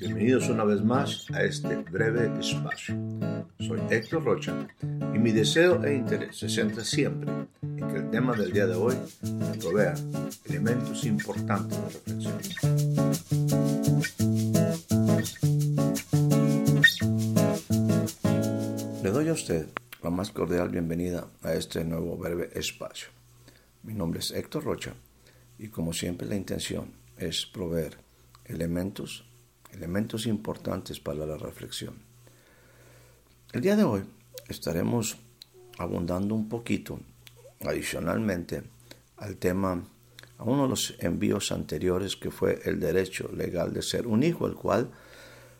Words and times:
Bienvenidos 0.00 0.48
una 0.48 0.64
vez 0.64 0.82
más 0.82 1.26
a 1.34 1.42
este 1.42 1.76
breve 1.76 2.40
espacio. 2.40 2.94
Soy 3.58 3.78
Héctor 3.90 4.24
Rocha 4.24 4.66
y 4.82 5.18
mi 5.18 5.30
deseo 5.30 5.84
e 5.84 5.94
interés 5.94 6.38
se 6.38 6.48
centra 6.48 6.82
siempre 6.84 7.30
en 7.60 7.76
que 7.76 7.96
el 7.96 8.10
tema 8.10 8.34
del 8.34 8.50
día 8.50 8.66
de 8.66 8.76
hoy 8.76 8.94
me 9.24 9.58
provea 9.58 9.92
elementos 10.46 11.04
importantes 11.04 11.78
de 11.78 11.84
reflexión. 11.90 12.38
Le 19.02 19.10
doy 19.10 19.28
a 19.28 19.34
usted 19.34 19.66
la 20.02 20.08
más 20.08 20.30
cordial 20.30 20.70
bienvenida 20.70 21.26
a 21.42 21.52
este 21.52 21.84
nuevo 21.84 22.16
breve 22.16 22.48
espacio. 22.54 23.08
Mi 23.82 23.92
nombre 23.92 24.20
es 24.20 24.30
Héctor 24.30 24.64
Rocha 24.64 24.94
y 25.58 25.68
como 25.68 25.92
siempre 25.92 26.26
la 26.26 26.36
intención 26.36 26.90
es 27.18 27.44
proveer 27.44 28.03
elementos, 28.44 29.24
elementos 29.72 30.26
importantes 30.26 31.00
para 31.00 31.26
la 31.26 31.36
reflexión. 31.36 31.94
El 33.52 33.60
día 33.60 33.76
de 33.76 33.84
hoy 33.84 34.04
estaremos 34.48 35.16
abundando 35.78 36.34
un 36.34 36.48
poquito 36.48 37.00
adicionalmente 37.60 38.62
al 39.16 39.36
tema, 39.36 39.84
a 40.38 40.44
uno 40.44 40.64
de 40.64 40.68
los 40.68 40.94
envíos 40.98 41.52
anteriores 41.52 42.16
que 42.16 42.30
fue 42.30 42.60
el 42.64 42.80
derecho 42.80 43.30
legal 43.32 43.72
de 43.72 43.82
ser 43.82 44.06
un 44.06 44.22
hijo, 44.22 44.46
el 44.46 44.54
cual 44.54 44.90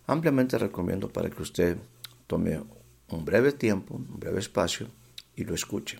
ampliamente 0.06 0.58
recomiendo 0.58 1.08
para 1.08 1.30
que 1.30 1.42
usted 1.42 1.78
tome 2.26 2.62
un 3.08 3.24
breve 3.24 3.52
tiempo, 3.52 3.94
un 3.94 4.18
breve 4.18 4.40
espacio 4.40 4.88
y 5.36 5.44
lo 5.44 5.54
escuche. 5.54 5.98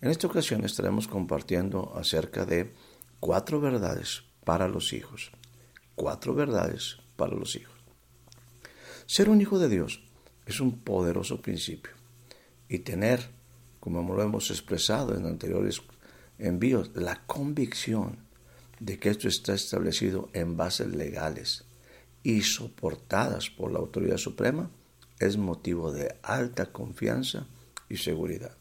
En 0.00 0.10
esta 0.10 0.26
ocasión 0.26 0.64
estaremos 0.64 1.08
compartiendo 1.08 1.94
acerca 1.96 2.44
de 2.44 2.72
cuatro 3.20 3.60
verdades 3.60 4.22
para 4.44 4.68
los 4.68 4.92
hijos. 4.92 5.32
Cuatro 5.96 6.34
verdades 6.34 6.98
para 7.16 7.34
los 7.34 7.56
hijos. 7.56 7.74
Ser 9.06 9.28
un 9.28 9.40
hijo 9.40 9.58
de 9.58 9.68
Dios 9.68 10.02
es 10.46 10.60
un 10.60 10.78
poderoso 10.78 11.42
principio 11.42 11.92
y 12.68 12.80
tener, 12.80 13.30
como 13.80 14.14
lo 14.14 14.22
hemos 14.22 14.50
expresado 14.50 15.16
en 15.16 15.26
anteriores 15.26 15.82
envíos, 16.38 16.90
la 16.94 17.26
convicción 17.26 18.18
de 18.78 18.98
que 18.98 19.08
esto 19.08 19.26
está 19.26 19.54
establecido 19.54 20.28
en 20.32 20.56
bases 20.56 20.94
legales 20.94 21.64
y 22.22 22.42
soportadas 22.42 23.50
por 23.50 23.72
la 23.72 23.78
autoridad 23.78 24.18
suprema 24.18 24.70
es 25.18 25.36
motivo 25.36 25.92
de 25.92 26.16
alta 26.22 26.66
confianza 26.66 27.46
y 27.88 27.96
seguridad. 27.96 28.56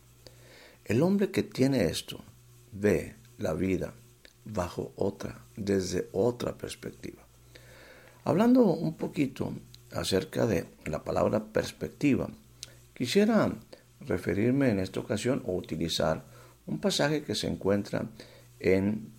El 0.85 1.01
hombre 1.01 1.31
que 1.31 1.43
tiene 1.43 1.85
esto 1.85 2.23
ve 2.71 3.15
la 3.37 3.53
vida 3.53 3.93
bajo 4.45 4.93
otra, 4.95 5.43
desde 5.57 6.09
otra 6.13 6.57
perspectiva. 6.57 7.24
Hablando 8.27 8.63
un 8.63 8.97
poquito 8.97 9.53
acerca 9.91 10.47
de 10.47 10.65
la 10.85 11.03
palabra 11.03 11.45
perspectiva, 11.45 12.27
quisiera 12.95 13.53
referirme 13.99 14.71
en 14.71 14.79
esta 14.79 14.99
ocasión 14.99 15.43
o 15.45 15.55
utilizar 15.55 16.25
un 16.65 16.79
pasaje 16.79 17.21
que 17.21 17.35
se 17.35 17.47
encuentra 17.47 18.09
en 18.59 19.11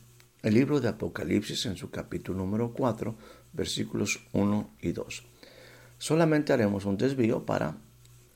el 0.43 0.55
libro 0.55 0.81
de 0.81 0.89
Apocalipsis 0.89 1.67
en 1.67 1.77
su 1.77 1.89
capítulo 1.89 2.41
número 2.41 2.73
4, 2.73 3.15
versículos 3.53 4.27
1 4.33 4.71
y 4.83 4.91
2. 4.91 5.23
Solamente 5.99 6.53
haremos 6.53 6.85
un 6.85 6.97
desvío 6.97 7.47
para 7.47 7.77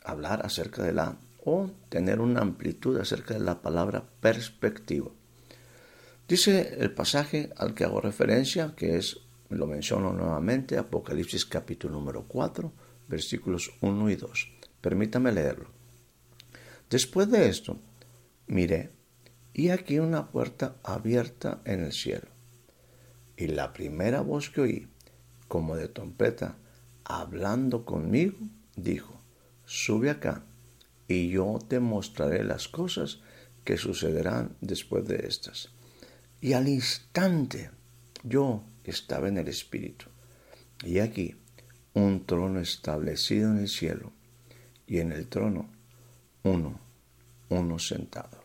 hablar 0.05 0.47
acerca 0.47 0.85
de 0.85 0.93
la 0.93 1.17
o 1.45 1.69
tener 1.89 2.21
una 2.21 2.43
amplitud 2.43 2.97
acerca 3.01 3.35
de 3.35 3.41
la 3.41 3.61
palabra 3.61 4.05
perspectiva. 4.21 5.11
Dice 6.29 6.77
el 6.79 6.93
pasaje 6.93 7.51
al 7.57 7.75
que 7.75 7.83
hago 7.83 8.01
referencia, 8.01 8.75
que 8.77 8.99
es, 8.99 9.19
lo 9.57 9.67
menciono 9.67 10.13
nuevamente, 10.13 10.79
Apocalipsis 10.79 11.45
capítulo 11.45 11.95
número 11.95 12.25
4, 12.27 12.73
versículos 13.09 13.73
1 13.81 14.11
y 14.11 14.17
2. 14.17 14.49
Permítame 14.81 15.33
leerlo. 15.33 15.69
Después 16.89 17.31
de 17.31 17.49
esto, 17.49 17.79
miré, 18.47 18.91
y 19.53 19.71
aquí 19.71 19.99
una 19.99 20.31
puerta 20.31 20.77
abierta 20.83 21.61
en 21.65 21.83
el 21.83 21.93
cielo. 21.93 22.29
Y 23.37 23.49
la 23.49 23.73
primera 23.73 24.21
voz 24.21 24.51
que 24.51 24.61
oí, 24.61 24.89
como 25.49 25.77
de 25.77 25.89
trompeta, 25.89 26.57
hablando 27.05 27.85
conmigo, 27.85 28.39
dijo, 28.77 29.21
sube 29.65 30.11
acá, 30.11 30.45
y 31.09 31.31
yo 31.31 31.59
te 31.67 31.81
mostraré 31.81 32.45
las 32.45 32.69
cosas 32.69 33.21
que 33.65 33.77
sucederán 33.77 34.57
después 34.61 35.07
de 35.07 35.27
estas. 35.27 35.71
Y 36.41 36.53
al 36.53 36.69
instante 36.69 37.71
yo 38.23 38.65
estaba 38.85 39.29
en 39.29 39.39
el 39.39 39.49
Espíritu. 39.49 40.07
Y 40.85 40.99
aquí 40.99 41.35
un 41.95 42.25
trono 42.25 42.61
establecido 42.61 43.51
en 43.51 43.59
el 43.59 43.69
cielo, 43.69 44.13
y 44.87 44.99
en 44.99 45.13
el 45.13 45.29
trono 45.29 45.71
uno, 46.43 46.81
uno 47.49 47.79
sentado. 47.79 48.41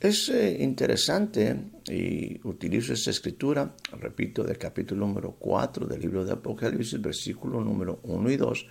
Es 0.00 0.28
eh, 0.28 0.58
interesante 0.60 1.56
y 1.88 2.40
utilizo 2.46 2.92
esta 2.92 3.10
escritura, 3.10 3.74
repito, 3.92 4.42
del 4.44 4.58
capítulo 4.58 5.06
número 5.06 5.32
4 5.38 5.86
del 5.86 6.00
libro 6.00 6.24
de 6.24 6.32
Apocalipsis, 6.32 7.00
versículo 7.00 7.62
número 7.62 8.00
1 8.02 8.30
y 8.30 8.36
2, 8.36 8.66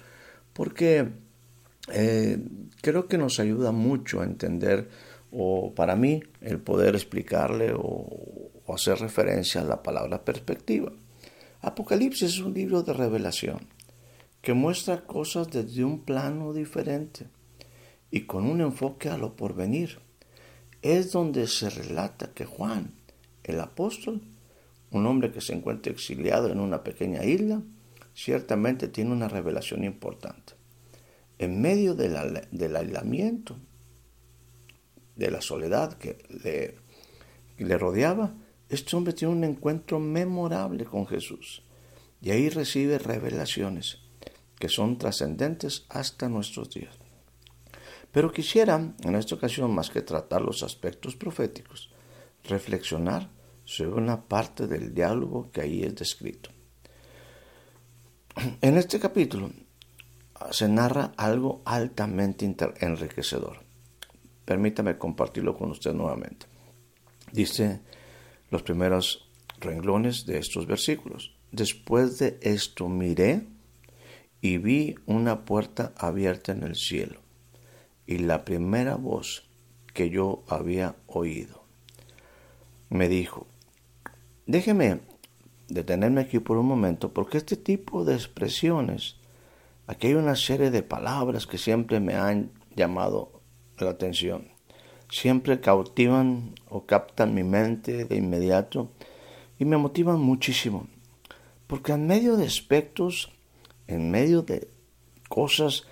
porque 0.51 1.07
eh, 1.91 2.37
creo 2.81 3.07
que 3.07 3.17
nos 3.17 3.39
ayuda 3.39 3.71
mucho 3.71 4.21
a 4.21 4.25
entender, 4.25 4.89
o 5.33 5.73
para 5.73 5.95
mí, 5.95 6.21
el 6.41 6.59
poder 6.59 6.95
explicarle 6.95 7.73
o, 7.75 8.51
hacer 8.73 8.99
referencia 8.99 9.61
a 9.61 9.65
la 9.65 9.83
palabra 9.83 10.23
perspectiva. 10.23 10.91
Apocalipsis 11.61 12.35
es 12.35 12.39
un 12.39 12.53
libro 12.53 12.81
de 12.81 12.93
revelación 12.93 13.59
que 14.41 14.53
muestra 14.53 15.05
cosas 15.05 15.49
desde 15.49 15.83
un 15.83 15.99
plano 15.99 16.53
diferente 16.53 17.27
y 18.09 18.21
con 18.21 18.45
un 18.45 18.61
enfoque 18.61 19.09
a 19.09 19.17
lo 19.17 19.35
porvenir 19.35 19.99
es 20.81 21.11
donde 21.13 21.47
se 21.47 21.69
relata 21.69 22.33
que 22.33 22.45
Juan, 22.45 22.91
el 23.43 23.59
apóstol, 23.61 24.21
un 24.91 25.07
hombre 25.07 25.31
que 25.31 25.41
se 25.41 25.53
encuentra 25.53 25.91
exiliado 25.91 26.51
en 26.51 26.59
una 26.59 26.83
pequeña 26.83 27.23
isla, 27.23 27.61
ciertamente 28.13 28.87
tiene 28.89 29.11
una 29.11 29.29
revelación 29.29 29.83
importante. 29.85 30.53
En 31.39 31.61
medio 31.61 31.95
del, 31.95 32.75
aislamiento, 32.75 33.57
de 35.15 35.31
la 35.31 35.41
soledad 35.41 35.97
que 35.97 36.17
le, 37.57 37.77
rodeaba, 37.77 38.33
este 38.69 38.95
hombre 38.95 39.13
tiene 39.13 39.33
un 39.33 39.43
encuentro 39.43 39.99
memorable 39.99 40.85
con 40.85 41.05
Jesús 41.07 41.63
y 42.21 42.31
ahí 42.31 42.49
recibe 42.49 42.97
revelaciones 42.97 43.99
que 44.57 44.69
son 44.69 44.97
trascendentes 44.97 45.85
hasta 45.89 46.29
nuestros 46.29 46.69
días. 46.69 46.95
Pero 48.11 48.31
quisiera, 48.31 48.93
en 49.01 49.15
esta 49.15 49.35
ocasión, 49.35 49.73
más 49.73 49.89
que 49.89 50.01
tratar 50.01 50.41
los 50.41 50.63
aspectos 50.63 51.15
proféticos, 51.15 51.89
reflexionar 52.43 53.29
sobre 53.65 54.01
una 54.01 54.23
parte 54.23 54.67
del 54.67 54.93
diálogo 54.93 55.51
que 55.51 55.61
ahí 55.61 55.83
es 55.83 55.95
descrito. 55.95 56.49
En 58.61 58.77
este 58.77 58.99
capítulo 58.99 59.51
se 60.51 60.67
narra 60.67 61.13
algo 61.17 61.61
altamente 61.65 62.45
enriquecedor. 62.79 63.63
Permítame 64.45 64.97
compartirlo 64.97 65.57
con 65.57 65.71
usted 65.71 65.93
nuevamente. 65.93 66.45
Dice 67.31 67.81
los 68.49 68.61
primeros 68.63 69.29
renglones 69.59 70.25
de 70.25 70.37
estos 70.37 70.67
versículos. 70.67 71.33
Después 71.51 72.19
de 72.19 72.37
esto 72.41 72.89
miré 72.89 73.47
y 74.41 74.57
vi 74.57 74.95
una 75.05 75.45
puerta 75.45 75.93
abierta 75.97 76.51
en 76.51 76.63
el 76.63 76.75
cielo 76.75 77.19
y 78.05 78.17
la 78.17 78.43
primera 78.45 78.95
voz 78.95 79.43
que 79.93 80.09
yo 80.09 80.43
había 80.47 80.95
oído. 81.07 81.63
Me 82.89 83.07
dijo, 83.07 83.47
déjeme 84.45 84.99
detenerme 85.69 86.21
aquí 86.21 86.39
por 86.39 86.57
un 86.57 86.67
momento 86.67 87.13
porque 87.13 87.37
este 87.37 87.55
tipo 87.55 88.03
de 88.03 88.15
expresiones, 88.15 89.15
aquí 89.87 90.07
hay 90.07 90.13
una 90.15 90.35
serie 90.35 90.71
de 90.71 90.83
palabras 90.83 91.47
que 91.47 91.57
siempre 91.57 91.99
me 91.99 92.15
han 92.15 92.51
llamado 92.75 93.41
la 93.77 93.91
atención, 93.91 94.49
siempre 95.09 95.59
cautivan 95.59 96.55
o 96.69 96.85
captan 96.85 97.33
mi 97.33 97.43
mente 97.43 98.05
de 98.05 98.15
inmediato 98.15 98.89
y 99.59 99.65
me 99.65 99.77
motivan 99.77 100.19
muchísimo, 100.19 100.87
porque 101.67 101.93
en 101.93 102.07
medio 102.07 102.37
de 102.37 102.45
aspectos, 102.45 103.31
en 103.87 104.11
medio 104.11 104.41
de 104.41 104.69
cosas 105.29 105.83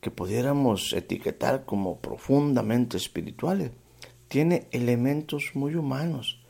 que 0.00 0.10
pudiéramos 0.10 0.92
etiquetar 0.92 1.64
como 1.64 2.00
profundamente 2.00 2.96
espirituales. 2.96 3.70
Tiene 4.28 4.66
elementos 4.70 5.50
muy 5.54 5.74
humanos, 5.74 6.40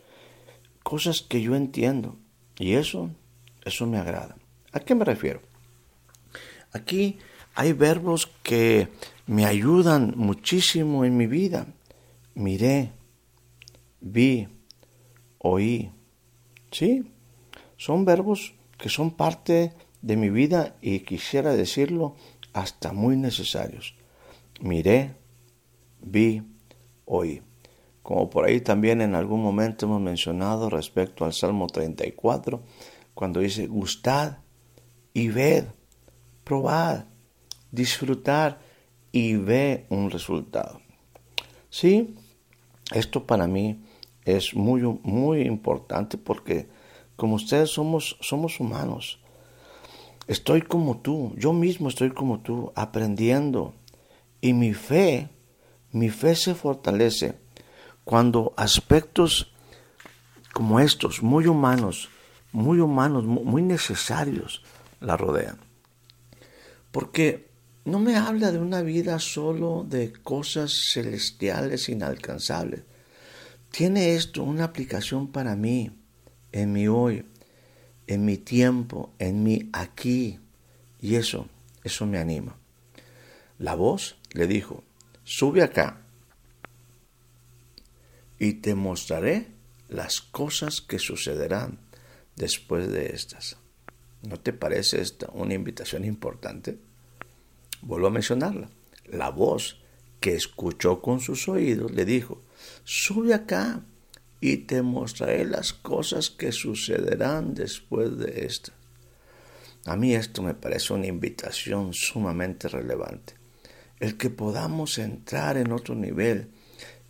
cosas 0.83 1.23
que 1.23 1.43
yo 1.43 1.57
entiendo. 1.57 2.17
Y 2.59 2.75
eso, 2.75 3.11
eso 3.65 3.87
me 3.87 3.99
agrada. 3.99 4.37
¿A 4.73 4.81
qué 4.81 4.95
me 4.95 5.05
refiero? 5.05 5.41
Aquí 6.73 7.19
hay 7.55 7.73
verbos 7.73 8.31
que 8.43 8.89
me 9.31 9.47
ayudan 9.47 10.15
muchísimo 10.17 11.05
en 11.05 11.17
mi 11.17 11.29
vida. 11.29 11.69
Miré, 12.35 12.91
vi, 14.01 14.49
oí. 15.39 15.93
¿Sí? 16.73 17.05
son 17.77 18.05
verbos 18.05 18.55
que 18.77 18.89
son 18.89 19.13
parte 19.13 19.73
de 20.03 20.17
mi 20.17 20.31
vida 20.31 20.75
y 20.83 21.01
quisiera 21.01 21.53
decirlo 21.55 22.17
hasta 22.53 22.93
muy 22.93 23.17
necesarios. 23.17 23.95
Miré, 24.61 25.15
vi, 26.03 26.43
oí. 27.05 27.41
Como 28.03 28.31
por 28.31 28.47
ahí 28.47 28.61
también 28.61 29.01
en 29.01 29.15
algún 29.15 29.45
momento 29.45 29.87
hemos 29.87 30.01
mencionado 30.01 30.69
respecto 30.71 31.25
al 31.25 31.35
Salmo 31.35 31.69
34, 31.69 32.65
cuando 33.15 33.39
dice, 33.39 33.69
gustad 33.69 34.39
y 35.15 35.29
ved, 35.29 35.67
probad, 36.43 37.05
disfrutar 37.71 38.70
y 39.13 39.37
ve 39.37 39.87
un 39.91 40.11
resultado. 40.11 40.81
Sí, 41.71 42.17
esto 42.93 43.27
para 43.27 43.47
mí 43.47 43.81
es 44.25 44.55
muy, 44.55 44.83
muy 45.03 45.43
importante 45.43 46.19
porque 46.19 46.69
como 47.17 47.37
ustedes 47.37 47.71
somos, 47.71 48.17
somos 48.21 48.61
humanos. 48.61 49.21
Estoy 50.27 50.63
como 50.63 50.99
tú, 50.99 51.35
yo 51.37 51.53
mismo 51.53 51.89
estoy 51.89 52.11
como 52.11 52.41
tú, 52.41 52.73
aprendiendo. 52.75 53.75
Y 54.41 54.53
mi 54.55 54.73
fe, 54.73 55.29
mi 55.93 56.09
fe 56.09 56.35
se 56.35 56.55
fortalece 56.55 57.35
cuando 58.05 58.55
aspectos 58.57 59.53
como 60.53 60.81
estos, 60.81 61.23
muy 61.23 61.47
humanos, 61.47 62.09
muy 62.53 62.81
humanos, 62.81 63.25
muy 63.25 63.63
necesarios, 63.63 64.63
la 65.01 65.17
rodean. 65.17 65.59
Porque 66.91 67.50
no 67.91 67.99
me 67.99 68.17
habla 68.17 68.53
de 68.53 68.59
una 68.59 68.83
vida 68.83 69.19
solo 69.19 69.85
de 69.89 70.13
cosas 70.13 70.73
celestiales 70.93 71.89
inalcanzables. 71.89 72.83
Tiene 73.71 74.15
esto 74.15 74.43
una 74.45 74.65
aplicación 74.65 75.33
para 75.33 75.57
mí, 75.57 75.91
en 76.53 76.73
mi 76.73 76.89
hoy, 76.89 77.25
en 78.07 78.25
mi 78.25 78.37
tiempo, 78.37 79.13
en 79.19 79.43
mi 79.43 79.69
aquí. 79.73 80.39
Y 81.01 81.17
eso, 81.17 81.49
eso 81.85 82.07
me 82.07 82.19
anima. 82.19 82.57
La 83.59 83.75
voz 83.75 84.17
le 84.33 84.47
dijo, 84.47 84.85
sube 85.25 85.63
acá 85.63 86.01
y 88.39 88.55
te 88.55 88.75
mostraré 88.75 89.49
las 89.89 90.21
cosas 90.21 90.81
que 90.81 90.99
sucederán 90.99 91.79
después 92.37 92.91
de 92.91 93.07
estas. 93.15 93.57
¿No 94.23 94.39
te 94.39 94.53
parece 94.53 95.01
esta 95.01 95.29
una 95.33 95.55
invitación 95.55 96.05
importante? 96.05 96.79
Vuelvo 97.83 98.09
a 98.09 98.11
mencionarla. 98.11 98.69
La 99.07 99.31
voz 99.31 99.81
que 100.21 100.35
escuchó 100.35 101.01
con 101.01 101.21
sus 101.21 101.49
oídos 101.49 101.91
le 101.93 102.05
dijo, 102.05 102.43
sube 102.85 103.35
acá 103.35 103.83
y 104.41 104.59
te 104.59 104.83
mostraré 104.83 105.45
las 105.45 105.73
cosas 105.73 106.31
que 106.31 106.53
sucederán 106.53 107.55
después 107.55 108.19
de 108.19 108.47
estas. 108.47 108.75
A 109.87 109.97
mí 109.97 110.15
esto 110.15 110.43
me 110.43 110.55
parece 110.55 110.93
una 110.93 111.07
invitación 111.07 111.95
sumamente 111.95 112.69
relevante. 112.69 113.35
El 113.99 114.17
que 114.17 114.31
podamos 114.31 114.99
entrar 114.99 115.57
en 115.57 115.73
otro 115.73 115.95
nivel 115.95 116.51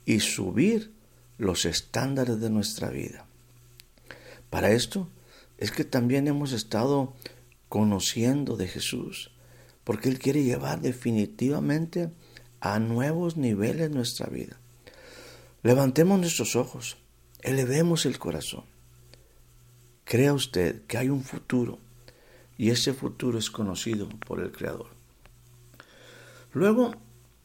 y 0.04 0.20
subir 0.20 0.92
los 1.38 1.64
estándares 1.64 2.40
de 2.40 2.50
nuestra 2.50 2.90
vida. 2.90 3.26
Para 4.50 4.70
esto 4.70 5.08
es 5.58 5.70
que 5.70 5.84
también 5.84 6.26
hemos 6.26 6.52
estado 6.52 7.14
conociendo 7.68 8.56
de 8.56 8.66
Jesús, 8.66 9.29
porque 9.90 10.08
Él 10.08 10.20
quiere 10.20 10.44
llevar 10.44 10.80
definitivamente 10.80 12.12
a 12.60 12.78
nuevos 12.78 13.36
niveles 13.36 13.90
nuestra 13.90 14.28
vida. 14.28 14.56
Levantemos 15.64 16.20
nuestros 16.20 16.54
ojos, 16.54 16.96
elevemos 17.40 18.06
el 18.06 18.16
corazón. 18.16 18.62
Crea 20.04 20.32
usted 20.32 20.86
que 20.86 20.96
hay 20.96 21.08
un 21.08 21.24
futuro 21.24 21.80
y 22.56 22.70
ese 22.70 22.94
futuro 22.94 23.36
es 23.36 23.50
conocido 23.50 24.08
por 24.08 24.38
el 24.38 24.52
Creador. 24.52 24.90
Luego 26.52 26.94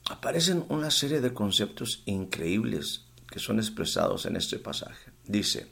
aparecen 0.07 0.65
una 0.69 0.91
serie 0.91 1.21
de 1.21 1.33
conceptos 1.33 2.03
increíbles 2.06 3.06
que 3.27 3.39
son 3.39 3.57
expresados 3.57 4.27
en 4.27 4.36
este 4.36 4.59
pasaje. 4.59 5.12
Dice, 5.24 5.65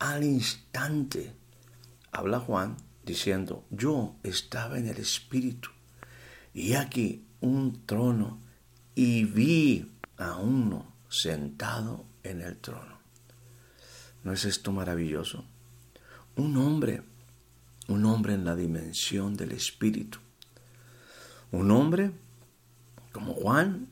al 0.00 0.24
instante, 0.24 1.32
habla 2.10 2.40
Juan 2.40 2.76
diciendo, 3.04 3.64
yo 3.70 4.16
estaba 4.24 4.80
en 4.80 4.88
el 4.88 4.96
Espíritu 4.96 5.75
y 6.56 6.72
aquí 6.72 7.22
un 7.42 7.84
trono 7.84 8.40
y 8.94 9.24
vi 9.24 9.92
a 10.16 10.36
uno 10.38 10.90
sentado 11.06 12.06
en 12.22 12.40
el 12.40 12.56
trono. 12.56 12.98
¿No 14.24 14.32
es 14.32 14.46
esto 14.46 14.72
maravilloso? 14.72 15.44
Un 16.34 16.56
hombre, 16.56 17.02
un 17.88 18.06
hombre 18.06 18.32
en 18.32 18.46
la 18.46 18.56
dimensión 18.56 19.36
del 19.36 19.52
Espíritu. 19.52 20.18
Un 21.52 21.70
hombre 21.70 22.12
como 23.12 23.34
Juan, 23.34 23.88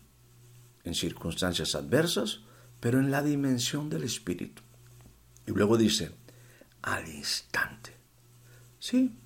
en 0.84 0.94
circunstancias 0.94 1.75
adversas, 1.75 2.40
pero 2.81 2.99
en 2.99 3.11
la 3.11 3.22
dimensión 3.22 3.90
del 3.90 4.05
Espíritu. 4.05 4.62
Y 5.46 5.50
luego 5.50 5.76
dice, 5.76 6.12
al 6.81 7.06
instante. 7.08 7.94
Sí, 8.78 9.19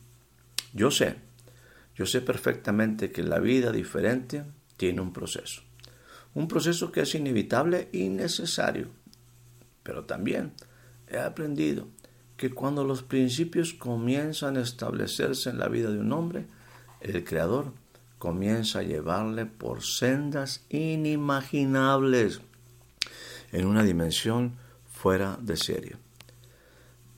yo 0.72 0.90
sé, 0.90 1.27
yo 1.98 2.06
sé 2.06 2.20
perfectamente 2.20 3.10
que 3.10 3.24
la 3.24 3.40
vida 3.40 3.72
diferente 3.72 4.44
tiene 4.76 5.00
un 5.00 5.12
proceso. 5.12 5.62
Un 6.32 6.46
proceso 6.46 6.92
que 6.92 7.00
es 7.00 7.14
inevitable 7.16 7.88
y 7.92 8.08
necesario. 8.08 8.86
Pero 9.82 10.04
también 10.04 10.52
he 11.08 11.18
aprendido 11.18 11.88
que 12.36 12.50
cuando 12.50 12.84
los 12.84 13.02
principios 13.02 13.74
comienzan 13.74 14.56
a 14.56 14.60
establecerse 14.60 15.50
en 15.50 15.58
la 15.58 15.66
vida 15.66 15.90
de 15.90 15.98
un 15.98 16.12
hombre, 16.12 16.46
el 17.00 17.24
Creador 17.24 17.72
comienza 18.18 18.78
a 18.78 18.84
llevarle 18.84 19.46
por 19.46 19.82
sendas 19.82 20.64
inimaginables 20.68 22.40
en 23.50 23.66
una 23.66 23.82
dimensión 23.82 24.56
fuera 24.86 25.36
de 25.42 25.56
serie. 25.56 25.96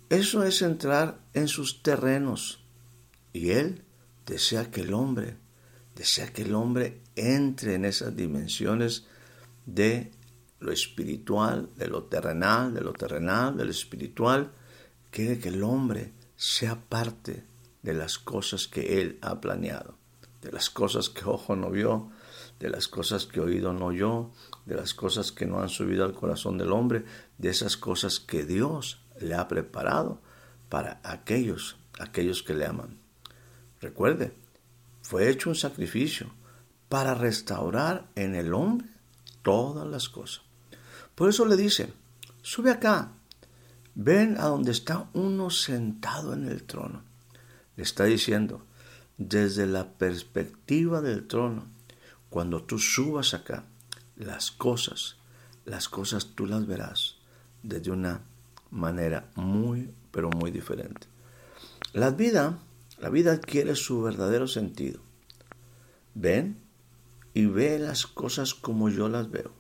Eso 0.09 0.43
es 0.43 0.63
entrar 0.63 1.19
en 1.35 1.49
sus 1.49 1.83
terrenos. 1.83 2.65
Y 3.35 3.51
Él 3.51 3.83
desea 4.31 4.71
que 4.71 4.83
el 4.83 4.95
hombre, 4.95 5.37
desea 5.95 6.33
que 6.33 6.43
el 6.43 6.55
hombre 6.55 7.03
entre 7.17 7.75
en 7.75 7.85
esas 7.85 8.17
dimensiones 8.17 9.07
de 9.67 10.13
lo 10.61 10.73
espiritual, 10.73 11.69
de 11.77 11.89
lo 11.89 12.05
terrenal, 12.05 12.73
de 12.73 12.81
lo 12.81 12.93
terrenal, 12.93 13.57
de 13.57 13.65
lo 13.65 13.71
espiritual. 13.71 14.53
Quiere 15.11 15.39
que 15.39 15.49
el 15.49 15.65
hombre 15.65 16.13
sea 16.37 16.77
parte 16.81 17.45
de 17.83 17.93
las 17.93 18.19
cosas 18.19 18.69
que 18.69 19.01
Él 19.01 19.19
ha 19.21 19.41
planeado, 19.41 19.99
de 20.43 20.53
las 20.53 20.71
cosas 20.71 21.09
que 21.09 21.25
ojo 21.25 21.57
no 21.57 21.71
vio, 21.71 22.11
de 22.61 22.71
las 22.71 22.87
cosas 22.87 23.27
que 23.27 23.41
oído 23.41 23.73
no 23.73 23.87
oyó, 23.87 24.31
de 24.67 24.77
las 24.77 24.95
cosas 24.95 25.33
que 25.33 25.47
no 25.47 25.61
han 25.61 25.71
subido 25.71 26.05
al 26.05 26.15
corazón 26.15 26.57
del 26.57 26.73
hombre, 26.73 27.05
de 27.39 27.49
esas 27.49 27.77
cosas 27.77 28.21
que 28.21 28.45
Dios 28.45 29.03
le 29.19 29.35
ha 29.35 29.49
preparado 29.49 30.21
para 30.69 31.01
aquellos, 31.03 31.77
aquellos 31.99 32.43
que 32.43 32.55
le 32.55 32.67
aman. 32.67 33.01
Recuerde, 33.81 34.33
fue 35.03 35.29
hecho 35.31 35.51
un 35.51 35.57
sacrificio 35.57 36.33
para 36.89 37.15
restaurar 37.15 38.09
en 38.15 38.35
el 38.35 38.53
hombre 38.53 38.89
todas 39.43 39.87
las 39.87 40.09
cosas. 40.09 40.43
Por 41.15 41.29
eso 41.29 41.47
le 41.47 41.57
dice, 41.57 41.93
sube 42.43 42.71
acá, 42.71 43.13
ven 43.95 44.37
a 44.39 44.47
donde 44.47 44.73
está 44.73 45.09
uno 45.15 45.51
sentado 45.51 46.35
en 46.35 46.47
el 46.47 46.65
trono. 46.65 47.03
Le 47.77 47.83
está 47.83 48.05
diciendo, 48.05 48.67
desde 49.17 49.67
la 49.67 49.93
perspectiva 49.93 51.01
del 51.01 51.27
trono, 51.27 51.67
cuando 52.29 52.63
tú 52.63 52.79
subas 52.79 53.35
acá, 53.35 53.65
las 54.17 54.51
cosas, 54.51 55.17
las 55.65 55.89
cosas 55.89 56.33
tú 56.35 56.47
las 56.47 56.67
verás 56.67 57.17
desde 57.63 57.91
una 57.91 58.23
manera 58.71 59.31
muy, 59.35 59.93
pero 60.11 60.31
muy 60.31 60.51
diferente. 60.51 61.07
La 61.93 62.11
vida, 62.11 62.59
la 63.01 63.09
vida 63.09 63.33
adquiere 63.33 63.75
su 63.75 64.03
verdadero 64.03 64.47
sentido. 64.47 65.01
Ven 66.15 66.59
y 67.33 67.47
ve 67.47 67.79
las 67.79 68.07
cosas 68.07 68.55
como 68.55 68.91
yo 68.91 69.09
las 69.09 69.31
veo. 69.31 69.53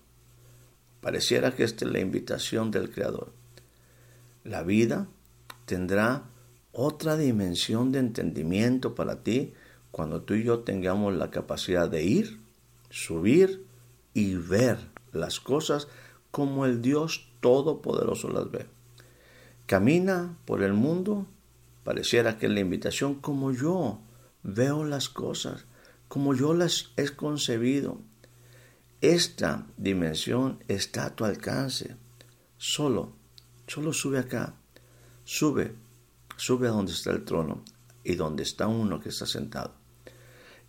Pareciera 1.00 1.54
que 1.54 1.64
esta 1.64 1.86
es 1.86 1.90
la 1.90 2.00
invitación 2.00 2.70
del 2.70 2.90
Creador. 2.90 3.32
La 4.44 4.62
vida 4.62 5.08
tendrá 5.64 6.24
otra 6.72 7.16
dimensión 7.16 7.92
de 7.92 8.00
entendimiento 8.00 8.94
para 8.94 9.22
ti 9.22 9.54
cuando 9.90 10.22
tú 10.22 10.34
y 10.34 10.44
yo 10.44 10.60
tengamos 10.60 11.14
la 11.14 11.30
capacidad 11.30 11.88
de 11.88 12.04
ir, 12.04 12.40
subir 12.90 13.64
y 14.12 14.34
ver 14.34 14.78
las 15.12 15.40
cosas 15.40 15.88
como 16.30 16.66
el 16.66 16.82
Dios 16.82 17.26
Todopoderoso 17.40 18.28
las 18.28 18.50
ve. 18.50 18.66
Camina 19.66 20.36
por 20.44 20.62
el 20.62 20.74
mundo, 20.74 21.26
pareciera 21.84 22.38
que 22.38 22.48
la 22.48 22.60
invitación 22.60 23.16
como 23.16 23.52
yo 23.52 24.00
veo 24.42 24.84
las 24.84 25.08
cosas, 25.08 25.64
como 26.08 26.34
yo 26.34 26.54
las 26.54 26.90
he 26.96 27.08
concebido. 27.10 28.00
Esta 29.00 29.66
dimensión 29.76 30.62
está 30.68 31.06
a 31.06 31.16
tu 31.16 31.24
alcance. 31.24 31.96
Solo, 32.58 33.12
solo 33.66 33.92
sube 33.92 34.18
acá. 34.18 34.54
Sube, 35.24 35.74
sube 36.36 36.68
a 36.68 36.72
donde 36.72 36.92
está 36.92 37.10
el 37.12 37.24
trono 37.24 37.62
y 38.04 38.14
donde 38.14 38.42
está 38.42 38.66
uno 38.66 39.00
que 39.00 39.08
está 39.08 39.26
sentado. 39.26 39.74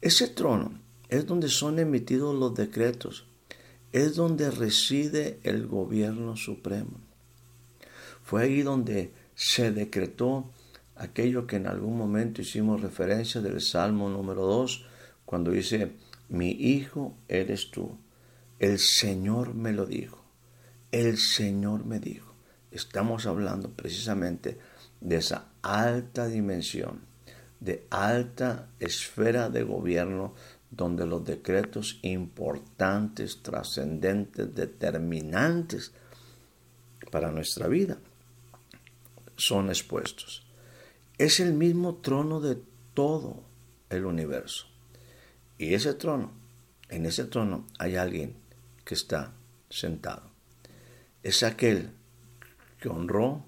Ese 0.02 0.28
trono 0.28 0.80
es 1.10 1.26
donde 1.26 1.50
son 1.50 1.80
emitidos 1.80 2.34
los 2.34 2.56
decretos, 2.56 3.26
es 3.92 4.16
donde 4.16 4.50
reside 4.50 5.40
el 5.44 5.68
gobierno 5.68 6.38
supremo. 6.38 7.00
Fue 8.24 8.44
ahí 8.44 8.62
donde 8.62 9.12
se 9.36 9.72
decretó 9.72 10.50
aquello 11.02 11.48
que 11.48 11.56
en 11.56 11.66
algún 11.66 11.98
momento 11.98 12.42
hicimos 12.42 12.82
referencia 12.82 13.42
del 13.42 13.60
Salmo 13.60 14.08
número 14.10 14.46
2, 14.46 14.86
cuando 15.26 15.52
dice, 15.52 15.94
mi 16.30 16.52
hijo 16.52 17.18
eres 17.28 17.72
tú. 17.72 17.98
El 18.60 18.78
Señor 18.78 19.56
me 19.56 19.74
lo 19.74 19.88
dijo. 19.88 20.24
El 20.92 21.18
Señor 21.18 21.86
me 21.86 22.00
dijo. 22.00 22.36
Estamos 22.70 23.26
hablando 23.26 23.72
precisamente 23.72 24.60
de 25.00 25.16
esa 25.16 25.48
alta 25.64 26.28
dimensión, 26.28 27.02
de 27.60 27.88
alta 27.90 28.70
esfera 28.80 29.50
de 29.50 29.64
gobierno 29.64 30.36
donde 30.70 31.08
los 31.08 31.26
decretos 31.26 32.00
importantes, 32.04 33.42
trascendentes, 33.42 34.54
determinantes 34.54 35.94
para 37.12 37.32
nuestra 37.32 37.68
vida 37.68 37.98
son 39.36 39.70
expuestos. 39.70 40.46
Es 41.22 41.40
el 41.40 41.54
mismo 41.54 41.98
trono 41.98 42.42
de 42.42 42.58
todo 42.96 43.44
el 43.92 44.06
universo. 44.06 44.66
Y 45.60 45.76
ese 45.76 45.94
trono, 45.94 46.32
en 46.90 47.06
ese 47.06 47.26
trono 47.26 47.68
hay 47.78 47.96
alguien 47.96 48.38
que 48.84 48.96
está 48.96 49.32
sentado. 49.70 50.32
Es 51.22 51.44
aquel 51.44 51.92
que 52.80 52.90
honró 52.90 53.46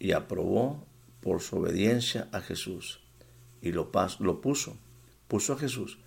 y 0.00 0.10
aprobó 0.10 0.84
por 1.20 1.40
su 1.40 1.58
obediencia 1.58 2.28
a 2.32 2.40
Jesús 2.40 3.00
y 3.62 3.70
lo, 3.70 3.92
puso, 3.92 4.76
puso 5.28 5.52
a 5.52 5.56
Jesús 5.56 5.98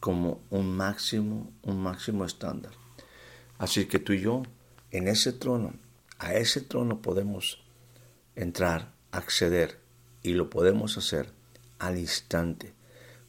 como 0.00 0.40
un 0.50 0.76
máximo, 0.76 1.52
un 1.62 1.80
máximo 1.80 2.24
estándar. 2.24 2.72
Así 3.56 3.86
que 3.86 4.00
tú 4.00 4.14
y 4.14 4.22
yo, 4.22 4.42
en 4.90 5.06
ese 5.06 5.32
trono, 5.32 5.74
a 6.18 6.34
ese 6.34 6.60
trono 6.60 7.00
podemos 7.02 7.62
entrar, 8.34 8.92
acceder 9.12 9.81
y 10.22 10.34
lo 10.34 10.50
podemos 10.50 10.98
hacer 10.98 11.30
al 11.78 11.98
instante 11.98 12.72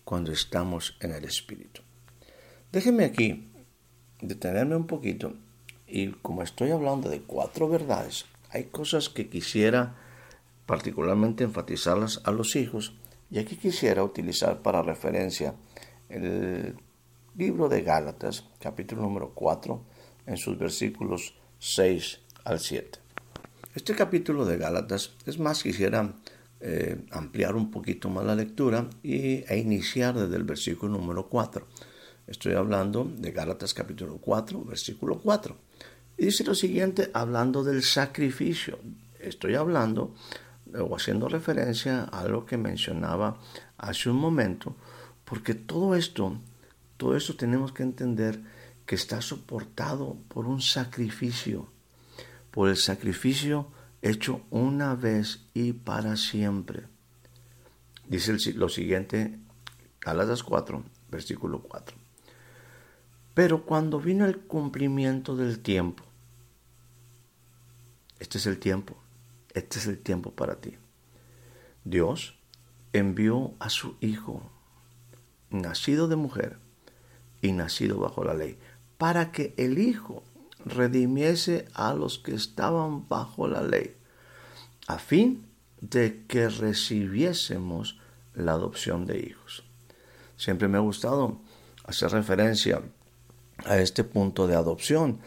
cuando 0.04 0.32
estamos 0.32 0.98
en 1.00 1.12
el 1.12 1.26
Espíritu. 1.26 1.82
Déjenme 2.72 3.06
aquí 3.06 3.50
detenerme 4.22 4.76
un 4.76 4.88
poquito 4.88 5.34
y 5.88 6.12
como 6.12 6.44
estoy 6.44 6.72
hablando 6.72 7.10
de 7.10 7.22
cuatro 7.22 7.68
verdades, 7.68 8.26
hay 8.50 8.66
cosas 8.66 9.10
que 9.10 9.30
quisiera 9.30 9.96
particularmente 10.66 11.44
enfatizarlas 11.44 12.22
a 12.24 12.32
los 12.32 12.56
hijos 12.56 12.94
y 13.30 13.40
aquí 13.40 13.56
quisiera 13.56 14.04
utilizar 14.04 14.62
para 14.62 14.82
referencia 14.82 15.56
el 16.10 16.76
libro 17.36 17.68
de 17.68 17.82
Gálatas, 17.82 18.46
capítulo 18.60 19.02
número 19.02 19.34
4, 19.34 19.84
en 20.28 20.38
sus 20.38 20.58
versículos 20.58 21.36
6 21.60 22.20
al 22.44 22.60
7. 22.60 23.00
Este 23.76 23.96
capítulo 23.96 24.46
de 24.46 24.58
Gálatas, 24.58 25.16
es 25.26 25.40
más, 25.40 25.64
quisiera 25.64 26.14
eh, 26.66 27.06
ampliar 27.12 27.58
un 27.58 27.70
poquito 27.70 28.10
más 28.10 28.24
la 28.26 28.36
lectura 28.36 28.90
y, 29.04 29.44
e 29.44 29.58
iniciar 29.58 30.18
desde 30.18 30.38
el 30.38 30.46
versículo 30.46 30.94
número 30.94 31.28
4. 31.28 31.68
Estoy 32.26 32.54
hablando 32.54 33.04
de 33.04 33.32
Gálatas 33.32 33.74
capítulo 33.74 34.18
4, 34.20 34.64
versículo 34.64 35.20
4. 35.20 35.58
Y 36.18 36.24
dice 36.24 36.46
lo 36.46 36.56
siguiente, 36.56 37.12
hablando 37.14 37.66
del 37.66 37.84
sacrificio. 37.84 38.80
Estoy 39.20 39.56
hablando 39.56 40.16
o 40.74 40.96
haciendo 40.96 41.28
referencia 41.28 42.04
a 42.04 42.26
lo 42.30 42.46
que 42.46 42.56
mencionaba 42.56 43.42
hace 43.78 44.10
un 44.10 44.16
momento, 44.16 44.78
porque 45.26 45.56
todo 45.56 45.96
esto, 45.96 46.40
todo 46.96 47.18
esto 47.18 47.36
tenemos 47.36 47.74
que 47.74 47.84
entender 47.84 48.40
que 48.86 48.96
está 48.96 49.22
soportado 49.22 50.16
por 50.30 50.46
un 50.46 50.62
sacrificio, 50.62 51.68
por 52.52 52.70
el 52.70 52.78
sacrificio 52.78 53.68
hecho 54.04 54.42
una 54.52 54.96
vez 54.96 55.46
y 55.54 55.74
para 55.74 56.18
siempre. 56.18 56.84
Dice 58.08 58.54
lo 58.54 58.70
siguiente, 58.70 59.40
Gálatas 60.02 60.44
4, 60.44 60.84
versículo 61.10 61.62
4. 61.62 61.96
Pero 63.34 63.66
cuando 63.66 64.00
vino 64.00 64.26
el 64.26 64.42
cumplimiento 64.42 65.36
del 65.36 65.60
tiempo, 65.60 66.04
este 68.20 68.38
es 68.38 68.46
el 68.46 68.60
tiempo, 68.60 68.96
este 69.54 69.80
es 69.80 69.88
el 69.88 69.98
tiempo 69.98 70.32
para 70.32 70.56
ti. 70.56 70.76
Dios 71.86 72.36
envió 72.92 73.54
a 73.60 73.70
su 73.70 73.96
Hijo, 74.02 74.52
nacido 75.50 76.10
de 76.10 76.18
mujer 76.18 76.60
y 77.42 77.54
nacido 77.54 78.00
bajo 78.00 78.24
la 78.26 78.34
ley, 78.34 78.58
para 78.98 79.32
que 79.32 79.54
el 79.58 79.80
Hijo 79.80 80.24
redimiese 80.66 81.68
a 81.74 81.94
los 81.94 82.20
que 82.20 82.34
estaban 82.34 83.08
bajo 83.08 83.48
la 83.48 83.62
ley, 83.62 83.96
a 84.88 84.98
fin 84.98 85.46
de 85.82 86.26
que 86.28 86.50
recibiésemos 86.50 88.00
la 88.34 88.54
adopción 88.54 89.06
de 89.06 89.20
hijos. 89.20 89.64
Siempre 90.38 90.68
me 90.68 90.78
ha 90.78 90.82
gustado 90.82 91.40
hacer 91.86 92.12
referencia 92.12 92.82
a 93.66 93.78
este 93.78 94.04
punto 94.04 94.48
de 94.48 94.56
adopción, 94.56 95.20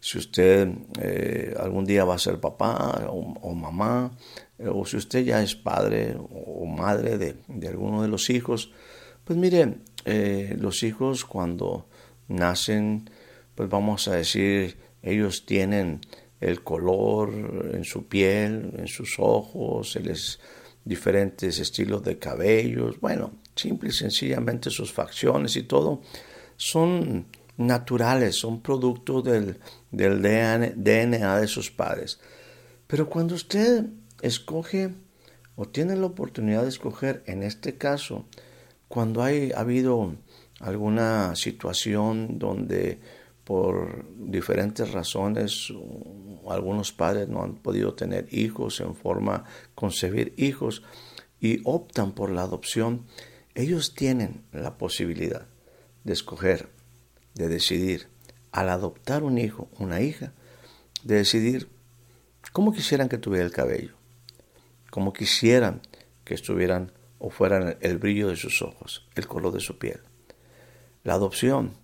si 0.00 0.18
usted 0.18 0.68
eh, 1.00 1.54
algún 1.58 1.84
día 1.84 2.04
va 2.04 2.14
a 2.14 2.18
ser 2.18 2.40
papá 2.40 3.08
o, 3.08 3.54
mamá, 3.54 4.12
eh, 4.58 4.68
o 4.68 4.84
si 4.84 4.96
usted 4.96 5.24
ya 5.24 5.42
es 5.42 5.56
padre 5.56 6.16
o 6.18 6.66
madre 6.66 7.18
de, 7.18 7.68
alguno 7.68 8.02
de 8.02 8.08
los 8.08 8.30
hijos, 8.30 8.70
pues 9.24 9.38
mire, 9.38 9.78
eh, 10.04 10.56
los 10.58 10.82
hijos 10.82 11.24
cuando 11.24 11.86
nacen, 12.28 13.10
pues 13.58 13.68
vamos 13.68 14.06
a 14.06 14.14
decir, 14.14 14.76
ellos 15.02 15.44
tienen 15.44 16.00
el 16.40 16.62
color 16.62 17.72
en 17.74 17.82
su 17.82 18.06
piel, 18.06 18.72
en 18.78 18.86
sus 18.86 19.16
ojos, 19.18 19.96
les 19.96 20.38
diferentes 20.84 21.58
estilos 21.58 22.04
de 22.04 22.20
cabellos, 22.20 23.00
bueno, 23.00 23.32
simple 23.56 23.88
y 23.88 23.92
sencillamente 23.92 24.70
sus 24.70 24.92
facciones 24.92 25.56
y 25.56 25.64
todo, 25.64 26.02
son 26.56 27.26
naturales, 27.56 28.36
son 28.36 28.60
producto 28.60 29.22
del, 29.22 29.56
del 29.90 30.22
DNA 30.22 31.40
de 31.40 31.48
sus 31.48 31.72
padres. 31.72 32.20
Pero 32.86 33.10
cuando 33.10 33.34
usted 33.34 33.86
escoge 34.22 34.90
o 35.56 35.66
tiene 35.66 35.96
la 35.96 36.06
oportunidad 36.06 36.62
de 36.62 36.68
escoger, 36.68 37.24
en 37.26 37.42
este 37.42 37.76
caso, 37.76 38.24
cuando 38.86 39.20
hay, 39.20 39.50
ha 39.50 39.62
habido 39.62 40.14
alguna 40.60 41.34
situación 41.34 42.38
donde 42.38 43.00
por 43.48 44.04
diferentes 44.30 44.92
razones 44.92 45.72
algunos 46.50 46.92
padres 46.92 47.30
no 47.30 47.42
han 47.42 47.54
podido 47.54 47.94
tener 47.94 48.28
hijos 48.30 48.78
en 48.82 48.94
forma 48.94 49.44
concebir 49.74 50.34
hijos 50.36 50.82
y 51.40 51.62
optan 51.64 52.12
por 52.12 52.30
la 52.30 52.42
adopción, 52.42 53.06
ellos 53.54 53.94
tienen 53.94 54.44
la 54.52 54.76
posibilidad 54.76 55.46
de 56.04 56.12
escoger 56.12 56.68
de 57.32 57.48
decidir, 57.48 58.08
al 58.52 58.68
adoptar 58.68 59.22
un 59.22 59.38
hijo, 59.38 59.70
una 59.78 60.02
hija, 60.02 60.34
de 61.02 61.14
decidir 61.14 61.70
cómo 62.52 62.74
quisieran 62.74 63.08
que 63.08 63.16
tuviera 63.16 63.46
el 63.46 63.52
cabello, 63.52 63.94
cómo 64.90 65.14
quisieran 65.14 65.80
que 66.22 66.34
estuvieran 66.34 66.92
o 67.18 67.30
fueran 67.30 67.78
el 67.80 67.96
brillo 67.96 68.28
de 68.28 68.36
sus 68.36 68.60
ojos, 68.60 69.08
el 69.14 69.26
color 69.26 69.54
de 69.54 69.60
su 69.60 69.78
piel. 69.78 70.00
La 71.02 71.14
adopción 71.14 71.78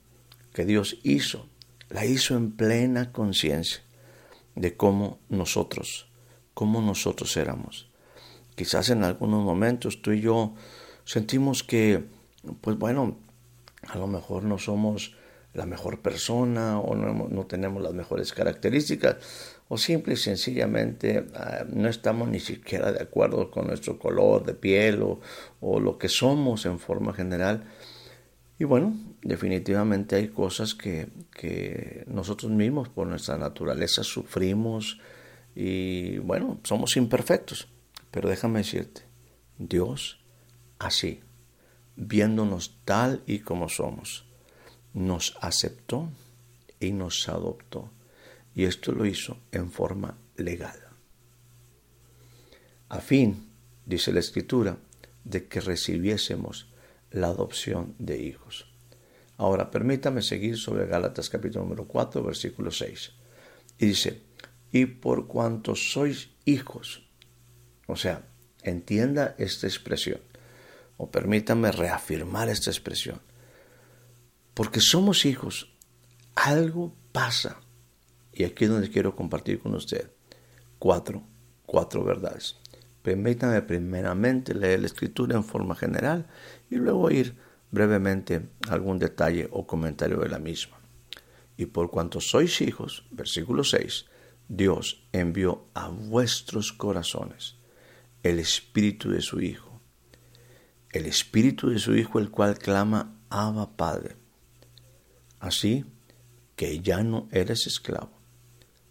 que 0.52 0.64
Dios 0.64 0.98
hizo, 1.02 1.48
la 1.90 2.04
hizo 2.04 2.36
en 2.36 2.52
plena 2.52 3.12
conciencia 3.12 3.82
de 4.54 4.76
cómo 4.76 5.18
nosotros, 5.28 6.08
cómo 6.54 6.80
nosotros 6.80 7.36
éramos. 7.36 7.88
Quizás 8.54 8.90
en 8.90 9.04
algunos 9.04 9.44
momentos 9.44 10.00
tú 10.02 10.12
y 10.12 10.20
yo 10.20 10.54
sentimos 11.04 11.62
que, 11.62 12.04
pues 12.60 12.78
bueno, 12.78 13.16
a 13.88 13.98
lo 13.98 14.06
mejor 14.06 14.44
no 14.44 14.58
somos 14.58 15.16
la 15.54 15.66
mejor 15.66 16.00
persona 16.00 16.80
o 16.80 16.96
no, 16.96 17.46
tenemos 17.46 17.82
las 17.82 17.94
mejores 17.94 18.32
características 18.32 19.16
o 19.68 19.78
simple 19.78 20.14
y 20.14 20.16
sencillamente 20.16 21.26
ah, 21.34 21.64
no 21.68 21.88
estamos 21.88 22.28
ni 22.28 22.40
siquiera 22.40 22.92
de 22.92 23.02
acuerdo 23.02 23.50
con 23.50 23.68
nuestro 23.68 23.98
color 23.98 24.44
de 24.44 24.54
piel 24.54 25.02
o, 25.02 25.20
o 25.60 25.78
lo 25.78 25.96
que 25.96 26.08
somos 26.08 26.66
en 26.66 26.80
forma 26.80 27.12
general. 27.14 27.64
Y 28.58 28.64
bueno, 28.64 28.96
definitivamente 29.22 30.16
hay 30.16 30.28
cosas 30.28 30.74
que, 30.74 31.08
que 31.32 32.04
nosotros 32.06 32.52
mismos 32.52 32.88
por 32.88 33.06
nuestra 33.06 33.36
naturaleza 33.36 34.04
sufrimos 34.04 35.00
y 35.54 36.18
bueno, 36.18 36.60
somos 36.62 36.96
imperfectos. 36.96 37.68
Pero 38.10 38.28
déjame 38.28 38.60
decirte, 38.60 39.02
Dios 39.58 40.20
así, 40.78 41.20
viéndonos 41.96 42.78
tal 42.84 43.22
y 43.26 43.40
como 43.40 43.68
somos, 43.68 44.24
nos 44.92 45.36
aceptó 45.40 46.08
y 46.78 46.92
nos 46.92 47.28
adoptó. 47.28 47.90
Y 48.54 48.64
esto 48.64 48.92
lo 48.92 49.04
hizo 49.04 49.38
en 49.50 49.70
forma 49.72 50.16
legal. 50.36 50.78
A 52.88 53.00
fin 53.00 53.48
dice 53.84 54.12
la 54.12 54.20
Escritura, 54.20 54.76
de 55.24 55.48
que 55.48 55.60
recibiésemos 55.60 56.68
la 57.14 57.28
adopción 57.28 57.94
de 57.98 58.20
hijos. 58.20 58.66
Ahora, 59.36 59.70
permítame 59.70 60.20
seguir 60.20 60.58
sobre 60.58 60.86
Gálatas 60.86 61.30
capítulo 61.30 61.64
número 61.64 61.86
4, 61.86 62.22
versículo 62.22 62.70
6. 62.70 63.12
Y 63.78 63.86
dice, 63.86 64.22
y 64.72 64.86
por 64.86 65.26
cuanto 65.26 65.76
sois 65.76 66.30
hijos, 66.44 67.06
o 67.86 67.96
sea, 67.96 68.26
entienda 68.62 69.34
esta 69.38 69.66
expresión, 69.66 70.20
o 70.96 71.10
permítame 71.10 71.70
reafirmar 71.70 72.48
esta 72.48 72.70
expresión, 72.70 73.20
porque 74.52 74.80
somos 74.80 75.24
hijos, 75.24 75.72
algo 76.34 76.94
pasa. 77.12 77.60
Y 78.32 78.42
aquí 78.42 78.64
es 78.64 78.70
donde 78.70 78.90
quiero 78.90 79.14
compartir 79.14 79.60
con 79.60 79.74
usted 79.74 80.10
cuatro, 80.80 81.22
cuatro 81.66 82.02
verdades. 82.02 82.56
Permítame 83.04 83.60
primeramente 83.60 84.54
leer 84.54 84.80
la 84.80 84.86
escritura 84.86 85.36
en 85.36 85.44
forma 85.44 85.74
general 85.74 86.26
y 86.70 86.76
luego 86.76 87.10
ir 87.10 87.36
brevemente 87.70 88.48
a 88.66 88.72
algún 88.72 88.98
detalle 88.98 89.46
o 89.50 89.66
comentario 89.66 90.20
de 90.20 90.30
la 90.30 90.38
misma. 90.38 90.78
Y 91.58 91.66
por 91.66 91.90
cuanto 91.90 92.22
sois 92.22 92.62
hijos, 92.62 93.04
versículo 93.10 93.62
6, 93.62 94.06
Dios 94.48 95.04
envió 95.12 95.66
a 95.74 95.90
vuestros 95.90 96.72
corazones 96.72 97.56
el 98.22 98.38
espíritu 98.38 99.10
de 99.10 99.20
su 99.20 99.42
Hijo, 99.42 99.82
el 100.88 101.04
espíritu 101.04 101.68
de 101.68 101.80
su 101.80 101.94
Hijo 101.94 102.18
el 102.18 102.30
cual 102.30 102.56
clama, 102.56 103.20
Abba 103.28 103.76
Padre. 103.76 104.16
Así 105.40 105.84
que 106.56 106.80
ya 106.80 107.02
no 107.02 107.28
eres 107.32 107.66
esclavo, 107.66 108.18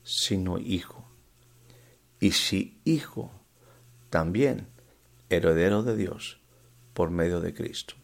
sino 0.03 0.59
hijo. 0.59 1.03
Y 2.19 2.33
si 2.33 2.79
hijo, 2.85 3.31
también 4.13 4.67
heredero 5.31 5.81
de 5.81 5.95
Dios 5.95 6.37
por 6.93 7.09
medio 7.09 7.41
de 7.41 7.51
Cristo. 7.51 7.95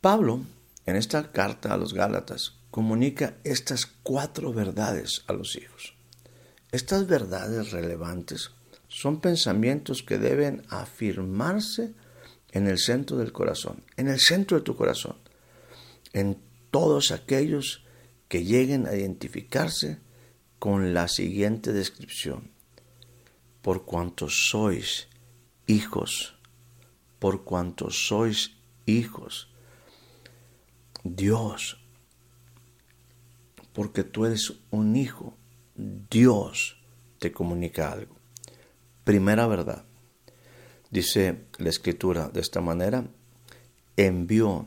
Pablo, 0.00 0.46
en 0.86 0.96
esta 0.96 1.30
carta 1.30 1.74
a 1.74 1.76
los 1.76 1.92
Gálatas, 1.92 2.54
comunica 2.70 3.34
estas 3.44 3.84
cuatro 3.84 4.54
verdades 4.54 5.24
a 5.26 5.34
los 5.34 5.56
hijos. 5.56 5.92
Estas 6.72 7.06
verdades 7.06 7.70
relevantes 7.70 8.52
son 8.88 9.20
pensamientos 9.20 10.02
que 10.02 10.16
deben 10.16 10.62
afirmarse 10.70 11.92
en 12.52 12.66
el 12.66 12.78
centro 12.78 13.18
del 13.18 13.32
corazón, 13.32 13.84
en 13.98 14.08
el 14.08 14.20
centro 14.20 14.56
de 14.56 14.64
tu 14.64 14.74
corazón, 14.74 15.16
en 16.14 16.40
todos 16.70 17.10
aquellos 17.10 17.84
que 18.28 18.42
lleguen 18.42 18.86
a 18.86 18.94
identificarse 18.94 19.98
con 20.58 20.94
la 20.94 21.08
siguiente 21.08 21.74
descripción 21.74 22.56
por 23.62 23.84
cuanto 23.84 24.28
sois 24.28 25.08
hijos, 25.66 26.34
por 27.18 27.44
cuanto 27.44 27.90
sois 27.90 28.52
hijos. 28.86 29.48
Dios, 31.04 31.78
porque 33.72 34.04
tú 34.04 34.26
eres 34.26 34.52
un 34.70 34.96
hijo, 34.96 35.36
Dios 35.74 36.76
te 37.18 37.32
comunica 37.32 37.92
algo. 37.92 38.16
Primera 39.04 39.46
verdad, 39.46 39.84
dice 40.90 41.46
la 41.58 41.68
escritura 41.68 42.28
de 42.28 42.40
esta 42.40 42.60
manera, 42.60 43.06
envió 43.96 44.66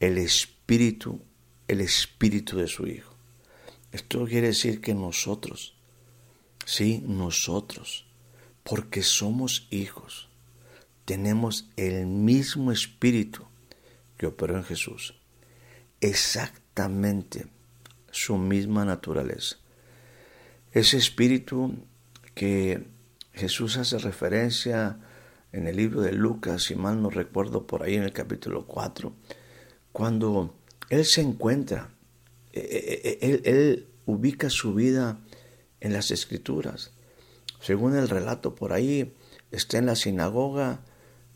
el 0.00 0.18
Espíritu, 0.18 1.20
el 1.66 1.80
Espíritu 1.80 2.56
de 2.56 2.66
su 2.66 2.86
Hijo. 2.86 3.14
Esto 3.92 4.24
quiere 4.26 4.48
decir 4.48 4.80
que 4.80 4.94
nosotros, 4.94 5.74
sí, 6.64 7.02
nosotros, 7.06 8.07
porque 8.68 9.02
somos 9.02 9.66
hijos. 9.70 10.28
Tenemos 11.06 11.70
el 11.76 12.06
mismo 12.06 12.70
espíritu 12.70 13.46
que 14.18 14.26
operó 14.26 14.58
en 14.58 14.64
Jesús. 14.64 15.14
Exactamente 16.02 17.46
su 18.10 18.36
misma 18.36 18.84
naturaleza. 18.84 19.56
Ese 20.70 20.98
espíritu 20.98 21.76
que 22.34 22.86
Jesús 23.32 23.78
hace 23.78 23.96
referencia 23.98 24.98
en 25.52 25.66
el 25.66 25.76
libro 25.76 26.02
de 26.02 26.12
Lucas, 26.12 26.64
si 26.64 26.74
mal 26.74 27.00
no 27.00 27.08
recuerdo, 27.08 27.66
por 27.66 27.82
ahí 27.82 27.94
en 27.94 28.02
el 28.02 28.12
capítulo 28.12 28.66
4, 28.66 29.14
cuando 29.92 30.54
Él 30.90 31.06
se 31.06 31.22
encuentra, 31.22 31.88
e, 32.52 32.60
e, 32.60 33.08
e, 33.08 33.30
él, 33.30 33.42
él 33.46 33.88
ubica 34.04 34.50
su 34.50 34.74
vida 34.74 35.20
en 35.80 35.94
las 35.94 36.10
escrituras 36.10 36.92
según 37.60 37.96
el 37.96 38.08
relato 38.08 38.54
por 38.54 38.72
ahí, 38.72 39.14
está 39.50 39.78
en 39.78 39.86
la 39.86 39.96
sinagoga, 39.96 40.84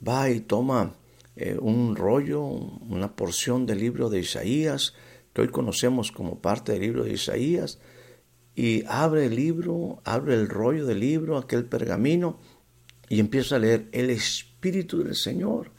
va 0.07 0.31
y 0.31 0.41
toma 0.41 0.95
eh, 1.37 1.57
un 1.61 1.97
rollo, 1.97 2.43
una 2.43 3.17
porción 3.17 3.67
del 3.67 3.81
libro 3.81 4.11
de 4.11 4.21
Isaías, 4.21 4.95
que 5.33 5.43
hoy 5.43 5.49
conocemos 5.49 6.13
como 6.13 6.41
parte 6.41 6.73
del 6.73 6.83
libro 6.83 7.05
de 7.05 7.15
Isaías, 7.15 7.79
y 8.55 8.85
abre 8.87 9.27
el 9.27 9.37
libro, 9.37 10.03
abre 10.05 10.35
el 10.35 10.49
rollo 10.49 10.85
del 10.87 11.01
libro, 11.01 11.39
aquel 11.39 11.65
pergamino, 11.65 12.39
y 13.09 13.21
empieza 13.21 13.57
a 13.57 13.59
leer, 13.59 13.89
el 13.93 14.11
Espíritu 14.11 15.03
del 15.03 15.15
Señor 15.15 15.71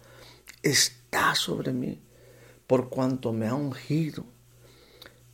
está 0.63 1.36
sobre 1.36 1.73
mí, 1.73 2.01
por 2.67 2.89
cuanto 2.89 3.32
me 3.32 3.47
ha 3.47 3.53
ungido. 3.53 4.25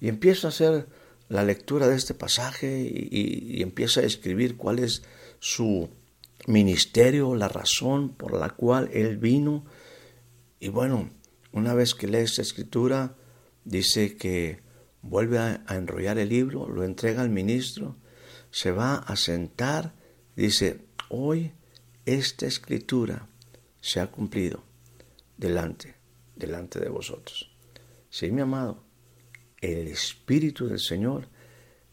Y 0.02 0.08
empieza 0.08 0.48
a 0.48 0.50
hacer 0.50 0.88
la 1.30 1.44
lectura 1.44 1.88
de 1.88 1.96
este 1.96 2.16
pasaje 2.16 2.82
y, 2.82 3.62
empieza 3.62 4.02
a 4.02 4.06
escribir 4.06 4.58
cuál 4.58 4.80
es 4.80 5.04
su 5.40 5.90
ministerio, 6.48 7.36
la 7.36 7.48
razón 7.48 8.10
por 8.10 8.34
la 8.34 8.50
cual 8.50 8.90
él 8.92 9.18
vino. 9.18 9.64
Y 10.60 10.70
bueno, 10.70 11.10
una 11.52 11.74
vez 11.74 11.94
que 11.94 12.08
lee 12.08 12.18
esta 12.18 12.42
escritura, 12.42 13.16
dice 13.64 14.18
que 14.18 14.62
vuelve 15.04 15.38
a, 15.38 15.64
a, 15.68 15.76
enrollar 15.76 16.18
el 16.18 16.30
libro, 16.30 16.68
lo 16.68 16.84
entrega 16.84 17.22
al 17.22 17.30
ministro, 17.30 17.96
se 18.50 18.72
va 18.72 18.96
a 18.96 19.16
sentar, 19.16 19.94
dice, 20.36 20.82
hoy 21.10 21.54
esta 22.06 22.48
escritura 22.48 23.28
se 23.82 24.00
ha 24.00 24.08
cumplido 24.08 24.64
delante, 25.38 25.96
delante 26.36 26.80
de 26.80 26.90
vosotros. 26.90 27.52
Sí, 28.10 28.32
mi 28.32 28.42
amado, 28.42 28.84
el 29.62 29.88
Espíritu 29.88 30.68
del 30.68 30.80
Señor 30.80 31.28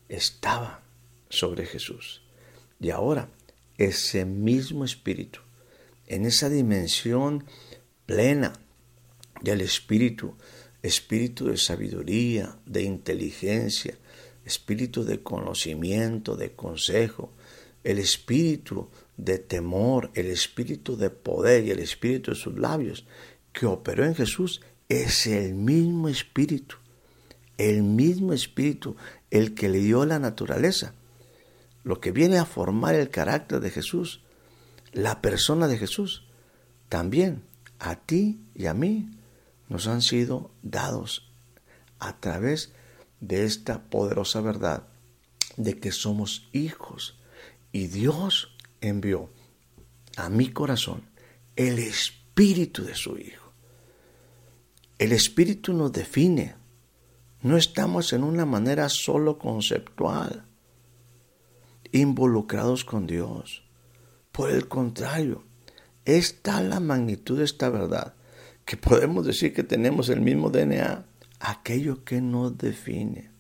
estaba 0.08 0.82
sobre 1.28 1.66
Jesús. 1.66 2.22
Y 2.80 2.90
ahora, 2.90 3.28
ese 3.78 4.24
mismo 4.24 4.84
Espíritu, 4.84 5.40
en 6.06 6.24
esa 6.24 6.48
dimensión 6.48 7.44
plena 8.06 8.52
del 9.42 9.60
Espíritu, 9.60 10.36
espíritu 10.82 11.46
de 11.48 11.56
sabiduría, 11.56 12.56
de 12.64 12.82
inteligencia, 12.82 13.98
espíritu 14.44 15.04
de 15.04 15.22
conocimiento, 15.22 16.36
de 16.36 16.52
consejo, 16.52 17.32
el 17.82 17.98
espíritu 17.98 18.88
de 19.16 19.38
temor, 19.38 20.10
el 20.14 20.26
espíritu 20.26 20.96
de 20.96 21.10
poder 21.10 21.64
y 21.64 21.70
el 21.70 21.80
espíritu 21.80 22.30
de 22.30 22.36
sus 22.36 22.56
labios 22.58 23.06
que 23.52 23.66
operó 23.66 24.04
en 24.04 24.14
Jesús 24.14 24.60
es 24.88 25.26
el 25.26 25.54
mismo 25.54 26.08
espíritu 26.08 26.76
el 27.58 27.82
mismo 27.82 28.32
espíritu, 28.32 28.96
el 29.30 29.54
que 29.54 29.68
le 29.68 29.78
dio 29.78 30.04
la 30.04 30.18
naturaleza, 30.18 30.94
lo 31.84 32.00
que 32.00 32.12
viene 32.12 32.38
a 32.38 32.44
formar 32.44 32.94
el 32.94 33.10
carácter 33.10 33.60
de 33.60 33.70
Jesús, 33.70 34.22
la 34.92 35.20
persona 35.20 35.68
de 35.68 35.78
Jesús, 35.78 36.24
también 36.88 37.42
a 37.78 37.96
ti 37.96 38.40
y 38.54 38.66
a 38.66 38.74
mí 38.74 39.10
nos 39.68 39.86
han 39.86 40.02
sido 40.02 40.50
dados 40.62 41.30
a 41.98 42.18
través 42.18 42.72
de 43.20 43.44
esta 43.44 43.82
poderosa 43.84 44.40
verdad 44.40 44.86
de 45.56 45.78
que 45.78 45.92
somos 45.92 46.48
hijos 46.52 47.16
y 47.72 47.88
Dios 47.88 48.56
envió 48.80 49.30
a 50.16 50.28
mi 50.28 50.50
corazón 50.50 51.02
el 51.56 51.78
espíritu 51.78 52.84
de 52.84 52.94
su 52.94 53.18
Hijo. 53.18 53.52
El 54.98 55.12
espíritu 55.12 55.72
nos 55.72 55.92
define, 55.92 56.54
no 57.42 57.56
estamos 57.56 58.12
en 58.12 58.24
una 58.24 58.46
manera 58.46 58.88
solo 58.88 59.38
conceptual, 59.38 60.44
involucrados 61.92 62.84
con 62.84 63.06
Dios. 63.06 63.62
Por 64.32 64.50
el 64.50 64.68
contrario, 64.68 65.44
es 66.04 66.42
tal 66.42 66.70
la 66.70 66.80
magnitud 66.80 67.38
de 67.38 67.44
esta 67.44 67.68
verdad 67.68 68.14
que 68.64 68.76
podemos 68.76 69.24
decir 69.26 69.54
que 69.54 69.62
tenemos 69.62 70.08
el 70.08 70.20
mismo 70.20 70.50
DNA, 70.50 71.04
aquello 71.38 72.04
que 72.04 72.20
nos 72.20 72.56
define. 72.58 73.30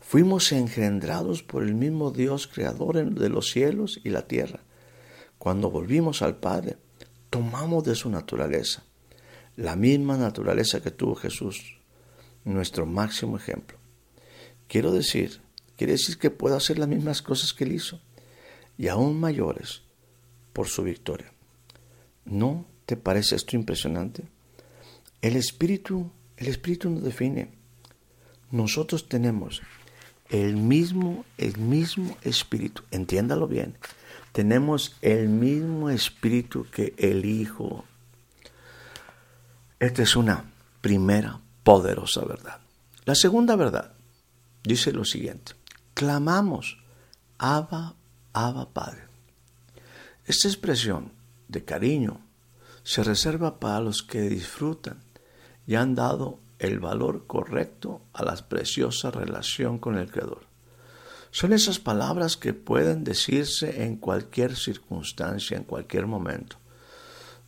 Fuimos 0.00 0.52
engendrados 0.52 1.42
por 1.42 1.62
el 1.62 1.74
mismo 1.74 2.10
Dios 2.10 2.48
creador 2.48 3.14
de 3.14 3.28
los 3.28 3.50
cielos 3.50 4.00
y 4.04 4.10
la 4.10 4.26
tierra. 4.26 4.60
Cuando 5.38 5.70
volvimos 5.70 6.22
al 6.22 6.36
Padre, 6.36 6.76
tomamos 7.30 7.84
de 7.84 7.94
su 7.94 8.10
naturaleza, 8.10 8.82
la 9.56 9.76
misma 9.76 10.16
naturaleza 10.18 10.82
que 10.82 10.90
tuvo 10.90 11.14
Jesús 11.14 11.79
nuestro 12.54 12.86
máximo 12.86 13.36
ejemplo. 13.36 13.78
Quiero 14.68 14.92
decir, 14.92 15.40
quiere 15.76 15.94
decir 15.94 16.18
que 16.18 16.30
puedo 16.30 16.56
hacer 16.56 16.78
las 16.78 16.88
mismas 16.88 17.22
cosas 17.22 17.52
que 17.52 17.64
él 17.64 17.72
hizo 17.72 18.00
y 18.78 18.88
aún 18.88 19.18
mayores, 19.18 19.82
por 20.52 20.68
su 20.68 20.82
victoria. 20.82 21.32
¿No 22.24 22.66
te 22.86 22.96
parece 22.96 23.36
esto 23.36 23.56
impresionante? 23.56 24.24
El 25.22 25.36
Espíritu, 25.36 26.10
el 26.36 26.48
Espíritu 26.48 26.88
nos 26.90 27.02
define. 27.02 27.50
Nosotros 28.50 29.08
tenemos 29.08 29.62
el 30.30 30.56
mismo, 30.56 31.24
el 31.36 31.58
mismo 31.58 32.16
Espíritu. 32.22 32.82
Entiéndalo 32.90 33.46
bien. 33.48 33.76
Tenemos 34.32 34.96
el 35.02 35.28
mismo 35.28 35.90
Espíritu 35.90 36.66
que 36.70 36.94
el 36.96 37.24
Hijo. 37.24 37.84
Esta 39.78 40.02
es 40.02 40.16
una 40.16 40.44
primera 40.80 41.40
poderosa 41.62 42.24
verdad. 42.24 42.60
La 43.04 43.14
segunda 43.14 43.56
verdad 43.56 43.92
dice 44.62 44.92
lo 44.92 45.04
siguiente. 45.04 45.52
Clamamos, 45.94 46.78
Abba, 47.38 47.94
Abba 48.32 48.72
Padre. 48.72 49.04
Esta 50.24 50.48
expresión 50.48 51.12
de 51.48 51.64
cariño 51.64 52.20
se 52.82 53.02
reserva 53.02 53.58
para 53.58 53.80
los 53.80 54.02
que 54.02 54.22
disfrutan 54.22 55.02
y 55.66 55.74
han 55.74 55.94
dado 55.94 56.38
el 56.58 56.78
valor 56.78 57.26
correcto 57.26 58.02
a 58.12 58.24
la 58.24 58.36
preciosa 58.36 59.10
relación 59.10 59.78
con 59.78 59.96
el 59.96 60.10
Creador. 60.10 60.42
Son 61.30 61.52
esas 61.52 61.78
palabras 61.78 62.36
que 62.36 62.52
pueden 62.52 63.04
decirse 63.04 63.84
en 63.84 63.96
cualquier 63.96 64.56
circunstancia, 64.56 65.56
en 65.56 65.64
cualquier 65.64 66.06
momento. 66.06 66.56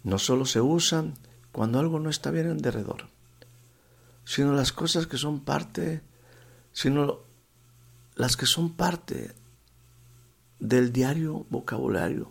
No 0.05 0.18
solo 0.18 0.46
se 0.46 0.61
usan 0.61 1.14
cuando 1.51 1.79
algo 1.79 1.98
no 1.98 2.09
está 2.09 2.31
bien 2.31 2.48
en 2.48 2.59
derredor, 2.59 3.09
sino 4.33 4.55
las 4.55 4.73
cosas 4.73 5.07
que 5.07 5.18
son 5.18 5.40
parte, 5.40 6.01
sino 6.73 7.18
las 8.14 8.35
que 8.35 8.47
son 8.47 8.73
parte 8.73 9.35
del 10.59 10.90
diario 10.90 11.45
vocabulario, 11.51 12.31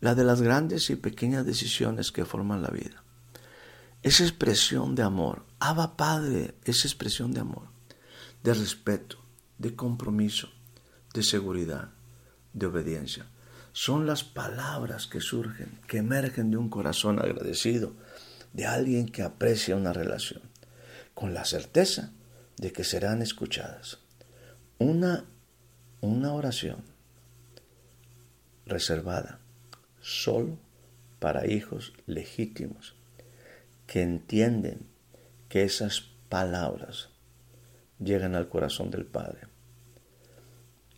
la 0.00 0.14
de 0.14 0.24
las 0.24 0.40
grandes 0.40 0.88
y 0.88 0.96
pequeñas 0.96 1.44
decisiones 1.44 2.12
que 2.12 2.24
forman 2.24 2.62
la 2.62 2.70
vida. 2.70 3.02
Esa 4.02 4.22
expresión 4.22 4.94
de 4.94 5.02
amor, 5.02 5.44
Abba 5.58 5.98
Padre, 5.98 6.54
esa 6.64 6.88
expresión 6.88 7.34
de 7.34 7.40
amor, 7.40 7.68
de 8.42 8.54
respeto, 8.54 9.18
de 9.58 9.76
compromiso, 9.76 10.48
de 11.12 11.22
seguridad, 11.22 11.90
de 12.54 12.64
obediencia. 12.64 13.26
Son 13.72 14.06
las 14.06 14.24
palabras 14.24 15.06
que 15.06 15.20
surgen, 15.20 15.78
que 15.88 15.98
emergen 15.98 16.50
de 16.50 16.56
un 16.56 16.70
corazón 16.70 17.18
agradecido, 17.18 17.92
de 18.54 18.64
alguien 18.64 19.10
que 19.10 19.22
aprecia 19.22 19.76
una 19.76 19.92
relación, 19.92 20.40
con 21.16 21.32
la 21.32 21.46
certeza 21.46 22.12
de 22.58 22.72
que 22.72 22.84
serán 22.84 23.22
escuchadas. 23.22 24.00
Una, 24.78 25.24
una 26.02 26.34
oración 26.34 26.84
reservada 28.66 29.40
solo 30.02 30.58
para 31.18 31.46
hijos 31.46 31.94
legítimos 32.04 32.96
que 33.86 34.02
entienden 34.02 34.86
que 35.48 35.62
esas 35.62 36.02
palabras 36.28 37.08
llegan 37.98 38.34
al 38.34 38.50
corazón 38.50 38.90
del 38.90 39.06
Padre. 39.06 39.48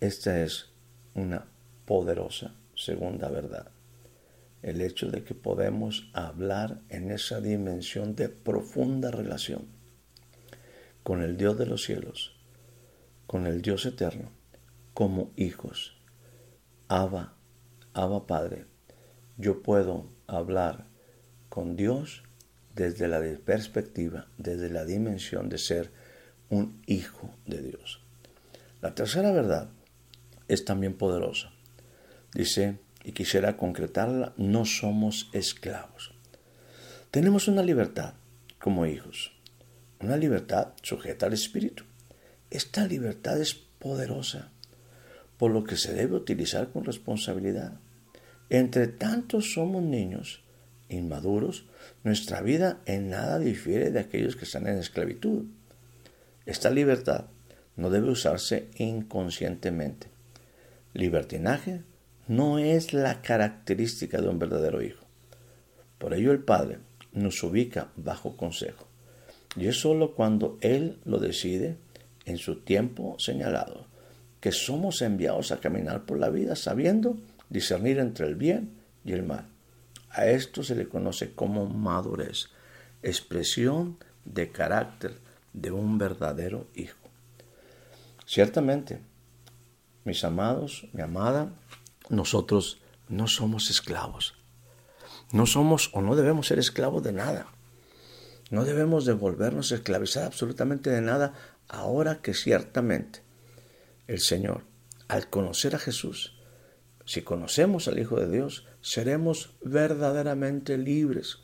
Esta 0.00 0.42
es 0.42 0.72
una 1.14 1.46
poderosa 1.86 2.56
segunda 2.74 3.28
verdad. 3.28 3.70
El 4.62 4.80
hecho 4.80 5.12
de 5.12 5.22
que 5.22 5.36
podemos 5.36 6.10
hablar 6.12 6.80
en 6.88 7.12
esa 7.12 7.40
dimensión 7.40 8.16
de 8.16 8.28
profunda 8.28 9.12
relación 9.12 9.77
con 11.08 11.22
el 11.22 11.38
Dios 11.38 11.56
de 11.56 11.64
los 11.64 11.84
cielos, 11.84 12.36
con 13.26 13.46
el 13.46 13.62
Dios 13.62 13.86
eterno, 13.86 14.30
como 14.92 15.32
hijos. 15.36 15.96
Abba, 16.86 17.32
Abba 17.94 18.26
Padre, 18.26 18.66
yo 19.38 19.62
puedo 19.62 20.10
hablar 20.26 20.84
con 21.48 21.76
Dios 21.76 22.24
desde 22.74 23.08
la 23.08 23.22
perspectiva, 23.42 24.26
desde 24.36 24.68
la 24.68 24.84
dimensión 24.84 25.48
de 25.48 25.56
ser 25.56 25.90
un 26.50 26.82
hijo 26.84 27.34
de 27.46 27.62
Dios. 27.62 28.02
La 28.82 28.94
tercera 28.94 29.32
verdad 29.32 29.70
es 30.46 30.66
también 30.66 30.92
poderosa. 30.92 31.52
Dice, 32.34 32.80
y 33.02 33.12
quisiera 33.12 33.56
concretarla, 33.56 34.34
no 34.36 34.66
somos 34.66 35.30
esclavos. 35.32 36.12
Tenemos 37.10 37.48
una 37.48 37.62
libertad 37.62 38.12
como 38.58 38.84
hijos, 38.84 39.32
una 40.00 40.16
libertad 40.16 40.68
sujeta 40.82 41.26
al 41.26 41.32
Espíritu. 41.32 41.84
Esta 42.50 42.86
libertad 42.86 43.40
es 43.40 43.54
poderosa, 43.54 44.50
por 45.36 45.50
lo 45.50 45.64
que 45.64 45.76
se 45.76 45.92
debe 45.92 46.16
utilizar 46.16 46.68
con 46.70 46.84
responsabilidad. 46.84 47.74
Entre 48.50 48.86
tanto 48.86 49.40
somos 49.40 49.82
niños 49.82 50.42
inmaduros, 50.88 51.66
nuestra 52.04 52.40
vida 52.40 52.80
en 52.86 53.10
nada 53.10 53.38
difiere 53.38 53.90
de 53.90 54.00
aquellos 54.00 54.36
que 54.36 54.44
están 54.44 54.66
en 54.66 54.78
esclavitud. 54.78 55.44
Esta 56.46 56.70
libertad 56.70 57.26
no 57.76 57.90
debe 57.90 58.10
usarse 58.10 58.68
inconscientemente. 58.76 60.08
Libertinaje 60.94 61.82
no 62.26 62.58
es 62.58 62.92
la 62.92 63.20
característica 63.20 64.20
de 64.20 64.28
un 64.28 64.38
verdadero 64.38 64.82
hijo. 64.82 65.04
Por 65.98 66.14
ello 66.14 66.32
el 66.32 66.40
Padre 66.40 66.78
nos 67.12 67.42
ubica 67.42 67.88
bajo 67.96 68.36
consejo. 68.36 68.87
Y 69.56 69.66
es 69.66 69.80
sólo 69.80 70.12
cuando 70.14 70.58
Él 70.60 70.98
lo 71.04 71.18
decide, 71.18 71.76
en 72.24 72.38
su 72.38 72.56
tiempo 72.56 73.16
señalado, 73.18 73.86
que 74.40 74.52
somos 74.52 75.02
enviados 75.02 75.50
a 75.50 75.60
caminar 75.60 76.04
por 76.04 76.18
la 76.18 76.28
vida 76.28 76.54
sabiendo 76.56 77.16
discernir 77.48 77.98
entre 77.98 78.26
el 78.26 78.34
bien 78.34 78.78
y 79.04 79.12
el 79.12 79.22
mal. 79.22 79.46
A 80.10 80.26
esto 80.26 80.62
se 80.62 80.74
le 80.74 80.88
conoce 80.88 81.32
como 81.32 81.66
madurez, 81.66 82.50
expresión 83.02 83.96
de 84.24 84.50
carácter 84.50 85.14
de 85.52 85.70
un 85.70 85.98
verdadero 85.98 86.66
hijo. 86.74 86.98
Ciertamente, 88.26 89.00
mis 90.04 90.22
amados, 90.24 90.86
mi 90.92 91.02
amada, 91.02 91.50
nosotros 92.10 92.78
no 93.08 93.26
somos 93.26 93.70
esclavos. 93.70 94.34
No 95.32 95.46
somos 95.46 95.90
o 95.94 96.02
no 96.02 96.14
debemos 96.16 96.46
ser 96.46 96.58
esclavos 96.58 97.02
de 97.02 97.12
nada. 97.12 97.46
No 98.50 98.64
debemos 98.64 99.04
devolvernos 99.04 99.72
a 99.72 99.76
esclavizar 99.76 100.24
absolutamente 100.24 100.90
de 100.90 101.02
nada 101.02 101.34
ahora 101.68 102.22
que 102.22 102.32
ciertamente 102.32 103.22
el 104.06 104.20
Señor, 104.20 104.62
al 105.06 105.28
conocer 105.28 105.74
a 105.74 105.78
Jesús, 105.78 106.34
si 107.04 107.22
conocemos 107.22 107.88
al 107.88 107.98
Hijo 107.98 108.18
de 108.18 108.30
Dios, 108.30 108.66
seremos 108.80 109.56
verdaderamente 109.62 110.78
libres. 110.78 111.38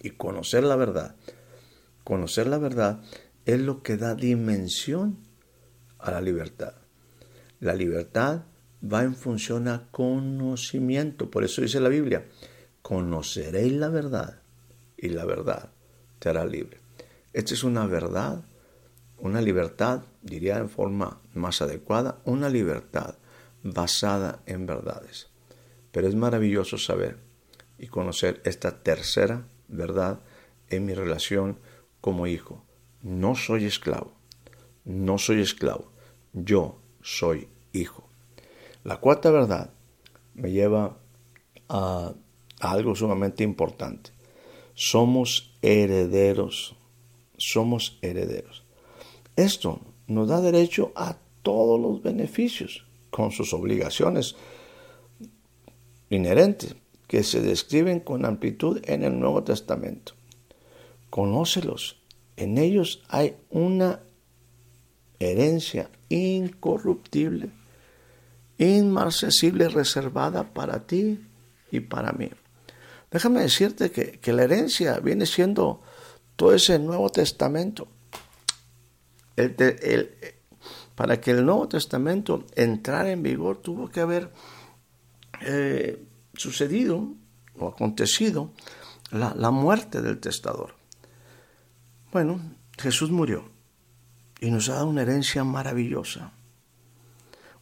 Y 0.00 0.10
conocer 0.10 0.64
la 0.64 0.76
verdad, 0.76 1.16
conocer 2.04 2.46
la 2.46 2.58
verdad 2.58 3.02
es 3.44 3.60
lo 3.60 3.82
que 3.82 3.96
da 3.96 4.14
dimensión 4.14 5.18
a 5.98 6.10
la 6.10 6.20
libertad. 6.20 6.74
La 7.60 7.74
libertad 7.74 8.42
va 8.82 9.04
en 9.04 9.14
función 9.14 9.68
a 9.68 9.88
conocimiento. 9.90 11.30
Por 11.30 11.44
eso 11.44 11.62
dice 11.62 11.80
la 11.80 11.88
Biblia, 11.88 12.26
conoceréis 12.82 13.72
la 13.74 13.88
verdad 13.88 14.42
y 14.96 15.10
la 15.10 15.24
verdad 15.24 15.70
te 16.22 16.32
libre. 16.46 16.78
Esta 17.32 17.52
es 17.52 17.64
una 17.64 17.84
verdad, 17.86 18.44
una 19.18 19.40
libertad, 19.40 20.02
diría 20.22 20.58
en 20.58 20.70
forma 20.70 21.20
más 21.34 21.60
adecuada, 21.62 22.20
una 22.24 22.48
libertad 22.48 23.16
basada 23.64 24.40
en 24.46 24.64
verdades. 24.64 25.26
Pero 25.90 26.06
es 26.06 26.14
maravilloso 26.14 26.78
saber 26.78 27.18
y 27.76 27.88
conocer 27.88 28.40
esta 28.44 28.84
tercera 28.84 29.42
verdad 29.66 30.20
en 30.68 30.86
mi 30.86 30.94
relación 30.94 31.58
como 32.00 32.28
hijo. 32.28 32.62
No 33.02 33.34
soy 33.34 33.64
esclavo, 33.64 34.12
no 34.84 35.18
soy 35.18 35.40
esclavo, 35.40 35.90
yo 36.32 36.78
soy 37.02 37.48
hijo. 37.72 38.08
La 38.84 38.98
cuarta 38.98 39.32
verdad 39.32 39.70
me 40.34 40.52
lleva 40.52 40.98
a, 41.68 42.14
algo 42.60 42.94
sumamente 42.94 43.42
importante. 43.42 44.11
Somos 44.84 45.54
herederos, 45.62 46.74
somos 47.36 48.00
herederos. 48.02 48.64
Esto 49.36 49.78
nos 50.08 50.26
da 50.26 50.40
derecho 50.40 50.90
a 50.96 51.18
todos 51.42 51.80
los 51.80 52.02
beneficios 52.02 52.84
con 53.08 53.30
sus 53.30 53.54
obligaciones 53.54 54.34
inherentes 56.10 56.74
que 57.06 57.22
se 57.22 57.40
describen 57.42 58.00
con 58.00 58.24
amplitud 58.24 58.80
en 58.82 59.04
el 59.04 59.20
Nuevo 59.20 59.44
Testamento. 59.44 60.14
Conócelos. 61.10 62.02
En 62.34 62.58
ellos 62.58 63.04
hay 63.08 63.36
una 63.50 64.00
herencia 65.20 65.90
incorruptible, 66.08 67.50
inmarcesible, 68.58 69.68
reservada 69.68 70.52
para 70.52 70.88
ti 70.88 71.20
y 71.70 71.78
para 71.78 72.10
mí. 72.10 72.30
Déjame 73.12 73.42
decirte 73.42 73.90
que, 73.90 74.32
la 74.32 74.44
herencia 74.44 74.98
viene 74.98 75.26
siendo 75.26 75.82
todo 76.34 76.54
ese 76.54 76.78
Nuevo 76.78 77.10
Testamento. 77.10 77.88
para 80.94 81.20
que 81.20 81.32
el 81.32 81.44
Nuevo 81.44 81.68
Testamento 81.68 82.46
entrara 82.54 83.10
en 83.10 83.22
vigor 83.22 83.58
tuvo 83.58 83.88
que 83.88 84.00
haber 84.00 84.30
eh, 85.42 86.02
sucedido 86.34 87.14
o 87.58 87.68
acontecido 87.68 88.52
la, 89.10 89.34
la 89.34 89.50
muerte 89.50 90.00
del 90.00 90.18
testador. 90.18 90.74
Bueno, 92.12 92.40
Jesús 92.78 93.10
murió 93.10 93.44
y 94.40 94.50
nos 94.50 94.68
ha 94.68 94.74
dado 94.74 94.86
una 94.86 95.02
herencia 95.02 95.44
maravillosa. 95.44 96.32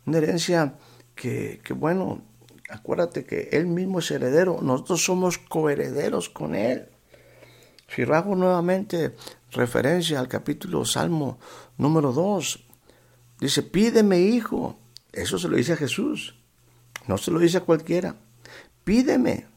Una 0.07 0.19
herencia 0.19 0.75
que, 1.15 1.61
que, 1.63 1.73
bueno, 1.73 2.23
acuérdate 2.71 3.25
que 3.25 3.51
Él 3.53 3.67
mismo 3.67 3.99
es 3.99 4.11
heredero, 4.11 4.61
nosotros 4.63 5.05
somos 5.05 5.39
coherederos 5.39 6.29
con 6.29 6.55
Él. 6.55 6.89
Si 7.89 8.03
hago 8.03 8.37
nuevamente 8.37 9.17
referencia 9.51 10.21
al 10.21 10.29
capítulo 10.29 10.85
Salmo 10.85 11.39
número 11.77 12.13
2, 12.13 12.65
dice, 13.41 13.63
pídeme 13.63 14.21
hijo. 14.21 14.79
Eso 15.13 15.39
se 15.39 15.49
lo 15.49 15.57
dice 15.57 15.73
a 15.73 15.77
Jesús, 15.77 16.37
no 17.09 17.19
se 17.19 17.33
lo 17.33 17.41
dice 17.41 17.59
a 17.59 17.63
cualquiera. 17.63 18.15
Pídeme 18.85 19.49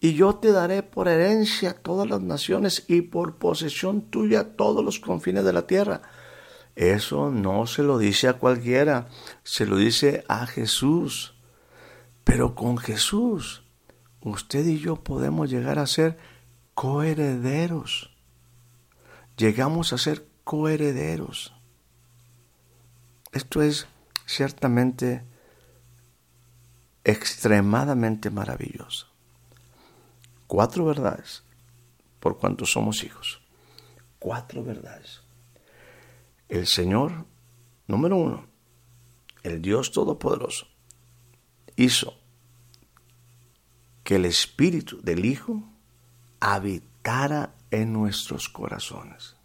y 0.00 0.14
yo 0.14 0.36
te 0.36 0.52
daré 0.52 0.82
por 0.82 1.08
herencia 1.08 1.74
todas 1.74 2.08
las 2.08 2.20
naciones 2.20 2.84
y 2.88 3.00
por 3.00 3.38
posesión 3.38 4.02
tuya 4.02 4.54
todos 4.54 4.84
los 4.84 5.00
confines 5.00 5.44
de 5.44 5.52
la 5.52 5.66
tierra. 5.66 6.02
Eso 6.76 7.30
no 7.30 7.66
se 7.66 7.82
lo 7.82 7.98
dice 7.98 8.28
a 8.28 8.34
cualquiera, 8.34 9.08
se 9.42 9.66
lo 9.66 9.76
dice 9.76 10.24
a 10.28 10.46
Jesús. 10.46 11.33
Pero 12.24 12.54
con 12.54 12.78
Jesús, 12.78 13.62
usted 14.20 14.66
y 14.66 14.78
yo 14.78 14.96
podemos 14.96 15.50
llegar 15.50 15.78
a 15.78 15.86
ser 15.86 16.18
coherederos. 16.74 18.10
Llegamos 19.36 19.92
a 19.92 19.98
ser 19.98 20.26
coherederos. 20.42 21.54
Esto 23.32 23.62
es 23.62 23.86
ciertamente 24.26 25.24
extremadamente 27.04 28.30
maravilloso. 28.30 29.08
Cuatro 30.46 30.84
verdades 30.84 31.42
por 32.20 32.38
cuanto 32.38 32.64
somos 32.64 33.04
hijos. 33.04 33.42
Cuatro 34.18 34.64
verdades. 34.64 35.20
El 36.48 36.66
Señor, 36.66 37.26
número 37.86 38.16
uno, 38.16 38.46
el 39.42 39.60
Dios 39.60 39.92
Todopoderoso, 39.92 40.66
hizo 41.76 42.14
que 44.02 44.16
el 44.16 44.26
Espíritu 44.26 45.00
del 45.02 45.24
Hijo 45.24 45.62
habitara 46.40 47.54
en 47.70 47.92
nuestros 47.92 48.48
corazones. 48.48 49.36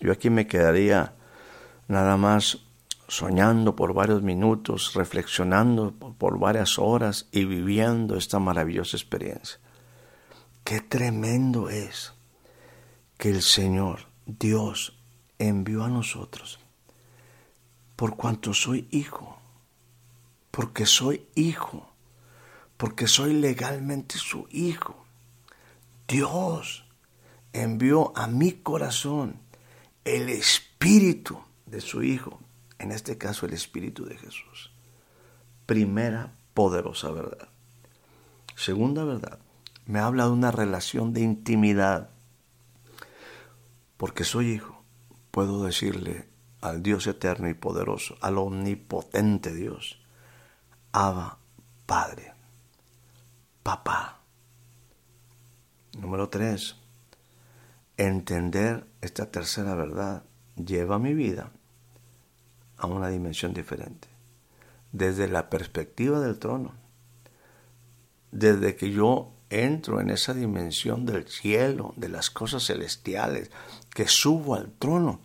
Yo 0.00 0.12
aquí 0.12 0.30
me 0.30 0.46
quedaría 0.46 1.14
nada 1.88 2.16
más 2.16 2.58
soñando 3.06 3.76
por 3.76 3.92
varios 3.92 4.22
minutos, 4.22 4.94
reflexionando 4.94 5.92
por 5.92 6.38
varias 6.38 6.78
horas 6.78 7.28
y 7.30 7.44
viviendo 7.44 8.16
esta 8.16 8.38
maravillosa 8.38 8.96
experiencia. 8.96 9.58
Qué 10.64 10.80
tremendo 10.80 11.68
es 11.68 12.14
que 13.18 13.28
el 13.28 13.42
Señor, 13.42 14.06
Dios, 14.24 14.96
envió 15.38 15.84
a 15.84 15.88
nosotros 15.88 16.58
por 17.96 18.16
cuanto 18.16 18.54
soy 18.54 18.88
hijo, 18.90 19.38
porque 20.52 20.86
soy 20.86 21.26
hijo, 21.34 21.90
porque 22.76 23.08
soy 23.08 23.32
legalmente 23.34 24.18
su 24.18 24.46
hijo. 24.52 25.04
Dios 26.06 26.84
envió 27.52 28.16
a 28.16 28.28
mi 28.28 28.52
corazón 28.52 29.40
el 30.04 30.28
espíritu 30.28 31.40
de 31.66 31.80
su 31.80 32.04
hijo, 32.04 32.38
en 32.78 32.92
este 32.92 33.18
caso 33.18 33.46
el 33.46 33.54
espíritu 33.54 34.04
de 34.04 34.16
Jesús. 34.16 34.70
Primera 35.66 36.32
poderosa 36.54 37.10
verdad. 37.10 37.48
Segunda 38.54 39.02
verdad, 39.02 39.40
me 39.86 39.98
habla 39.98 40.26
de 40.26 40.30
una 40.30 40.52
relación 40.52 41.12
de 41.12 41.22
intimidad, 41.22 42.10
porque 43.96 44.22
soy 44.22 44.52
hijo 44.52 44.82
puedo 45.32 45.64
decirle 45.64 46.28
al 46.60 46.84
Dios 46.84 47.08
eterno 47.08 47.48
y 47.48 47.54
poderoso, 47.54 48.16
al 48.20 48.38
omnipotente 48.38 49.52
Dios, 49.52 49.98
Abba, 50.94 51.38
Padre, 51.86 52.34
Papá. 53.62 54.20
Número 55.98 56.28
tres, 56.28 56.76
entender 57.96 58.86
esta 59.00 59.30
tercera 59.30 59.74
verdad 59.74 60.24
lleva 60.54 60.98
mi 60.98 61.14
vida 61.14 61.50
a 62.76 62.86
una 62.88 63.08
dimensión 63.08 63.54
diferente, 63.54 64.08
desde 64.92 65.28
la 65.28 65.48
perspectiva 65.48 66.20
del 66.20 66.38
trono, 66.38 66.74
desde 68.30 68.76
que 68.76 68.90
yo 68.90 69.32
entro 69.48 69.98
en 69.98 70.10
esa 70.10 70.34
dimensión 70.34 71.06
del 71.06 71.26
cielo, 71.26 71.94
de 71.96 72.10
las 72.10 72.28
cosas 72.28 72.66
celestiales, 72.66 73.50
que 73.94 74.08
subo 74.08 74.56
al 74.56 74.72
trono, 74.72 75.20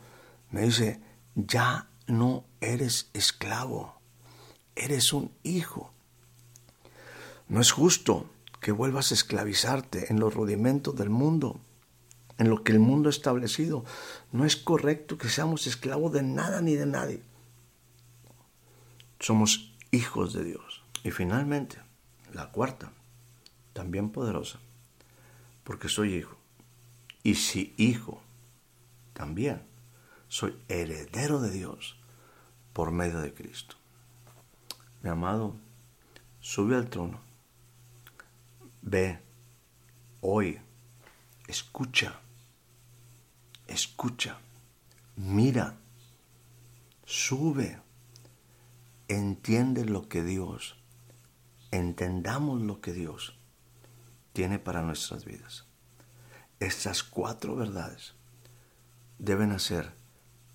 me 0.50 0.62
dice, 0.62 1.02
ya 1.36 1.90
no 2.08 2.46
eres 2.62 3.10
esclavo, 3.12 3.97
eres 4.78 5.14
un 5.14 5.32
hijo. 5.44 5.92
No 7.48 7.62
es 7.62 7.72
justo 7.72 8.30
que 8.60 8.72
vuelvas 8.72 9.12
a 9.12 9.14
esclavizarte 9.14 10.12
en 10.12 10.20
los 10.20 10.34
rudimentos 10.34 10.96
del 10.96 11.10
mundo, 11.10 11.60
en 12.38 12.50
lo 12.50 12.64
que 12.64 12.72
el 12.72 12.80
mundo 12.80 13.10
ha 13.10 13.12
establecido. 13.12 13.86
No 14.32 14.46
es 14.46 14.56
correcto 14.56 15.18
que 15.18 15.30
seamos 15.30 15.68
esclavos 15.68 16.12
de 16.12 16.24
nada 16.24 16.62
ni 16.62 16.76
de 16.76 16.86
nadie. 16.86 17.22
Somos 19.20 19.74
hijos 19.92 20.34
de 20.34 20.44
Dios. 20.44 20.84
Y 21.04 21.12
finalmente, 21.12 21.78
la 22.34 22.52
cuarta, 22.52 22.92
también 23.74 24.10
poderosa, 24.10 24.60
porque 25.64 25.88
soy 25.88 26.16
hijo. 26.16 26.38
Y 27.24 27.36
si 27.36 27.74
hijo, 27.78 28.22
también 29.14 29.62
soy 30.28 30.58
heredero 30.68 31.40
de 31.40 31.52
Dios 31.52 31.98
por 32.74 32.92
medio 32.92 33.20
de 33.20 33.34
Cristo. 33.34 33.77
Amado, 35.08 35.56
sube 36.40 36.76
al 36.76 36.90
trono, 36.90 37.20
ve, 38.82 39.20
oye, 40.22 40.62
escucha, 41.48 42.20
escucha, 43.68 44.38
mira, 45.16 45.78
sube, 47.06 47.80
entiende 49.08 49.86
lo 49.86 50.08
que 50.08 50.24
Dios, 50.24 50.76
entendamos 51.72 52.62
lo 52.62 52.82
que 52.82 52.94
Dios 52.94 53.38
tiene 54.34 54.60
para 54.60 54.82
nuestras 54.82 55.26
vidas. 55.26 55.66
Estas 56.60 57.04
cuatro 57.04 57.56
verdades 57.56 58.14
deben 59.20 59.52
hacer 59.52 59.94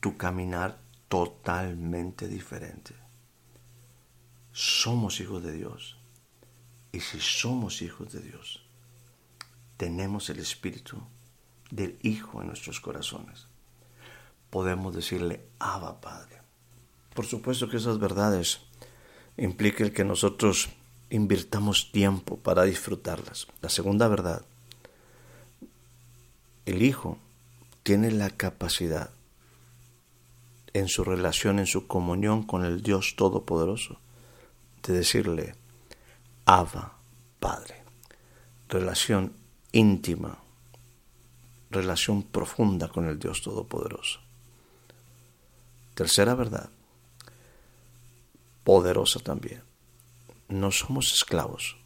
tu 0.01 0.17
caminar 0.17 0.79
totalmente 1.09 2.29
diferente. 2.29 3.02
Somos 4.53 5.21
hijos 5.21 5.43
de 5.43 5.53
Dios. 5.53 5.97
Y 6.93 7.01
si 7.01 7.21
somos 7.21 7.81
hijos 7.81 8.12
de 8.12 8.21
Dios, 8.21 8.62
tenemos 9.79 10.29
el 10.29 10.38
espíritu 10.38 10.99
del 11.71 11.99
Hijo 12.03 12.43
en 12.43 12.49
nuestros 12.49 12.81
corazones. 12.81 13.47
Podemos 14.51 14.95
decirle, 14.95 15.47
Abba 15.59 16.01
Padre. 16.01 16.43
Por 17.15 17.25
supuesto 17.25 17.69
que 17.69 17.79
esas 17.79 17.99
verdades 17.99 18.61
implican 19.38 19.91
que 19.91 20.05
nosotros 20.05 20.69
invirtamos 21.09 21.91
tiempo 21.93 22.38
para 22.38 22.65
disfrutarlas. 22.65 23.47
La 23.62 23.71
segunda 23.71 24.09
verdad, 24.09 24.45
el 26.67 26.83
Hijo 26.83 27.19
tiene 27.83 28.11
la 28.11 28.31
capacidad 28.31 29.11
en 30.75 30.88
su 30.88 31.05
relación, 31.05 31.59
en 31.59 31.67
su 31.67 31.87
comunión 31.87 32.43
con 32.43 32.65
el 32.65 32.83
Dios 32.83 33.15
Todopoderoso, 33.17 33.99
de 34.83 34.92
decirle, 34.92 35.55
Abba, 36.45 36.99
Padre. 37.38 37.83
Relación 38.68 39.35
íntima, 39.73 40.38
relación 41.71 42.23
profunda 42.23 42.88
con 42.88 43.09
el 43.09 43.18
Dios 43.18 43.42
Todopoderoso. 43.42 44.21
Tercera 45.95 46.35
verdad, 46.35 46.71
poderosa 48.64 49.21
también 49.21 49.62
no 50.53 50.71
somos 50.71 51.12
esclavos, 51.12 51.77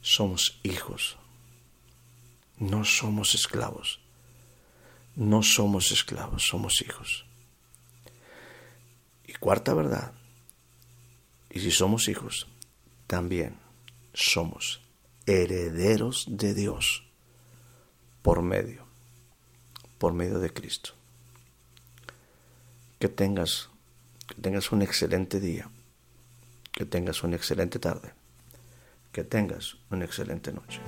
somos 0.00 0.58
hijos. 0.62 1.16
No 2.58 2.86
somos 2.86 3.34
esclavos, 3.34 4.00
no 5.14 5.42
somos 5.42 5.92
esclavos, 5.92 6.42
somos 6.42 6.80
hijos. 6.80 7.26
Y 9.26 9.34
cuarta 9.34 9.74
verdad, 9.74 10.12
y 11.56 11.60
si 11.60 11.70
somos 11.70 12.08
hijos, 12.08 12.48
también 13.06 13.58
somos 14.12 14.82
herederos 15.26 16.26
de 16.28 16.54
Dios 16.54 17.04
por 18.22 18.42
medio, 18.42 18.84
por 19.98 20.12
medio 20.12 20.38
de 20.38 20.52
Cristo. 20.52 20.90
Que 22.98 23.08
tengas, 23.08 23.70
que 24.26 24.34
tengas 24.34 24.70
un 24.70 24.82
excelente 24.82 25.40
día 25.40 25.70
que 26.76 26.84
tengas 26.84 27.24
una 27.24 27.36
excelente 27.36 27.78
tarde. 27.78 28.12
Que 29.10 29.24
tengas 29.24 29.78
una 29.90 30.04
excelente 30.04 30.52
noche. 30.52 30.78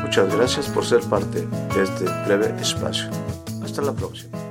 Muchas 0.00 0.34
gracias 0.34 0.68
por 0.68 0.86
ser 0.86 1.02
parte 1.02 1.46
de 1.46 1.82
este 1.82 2.04
breve 2.24 2.58
espacio. 2.58 3.10
Hasta 3.62 3.82
la 3.82 3.92
próxima. 3.92 4.41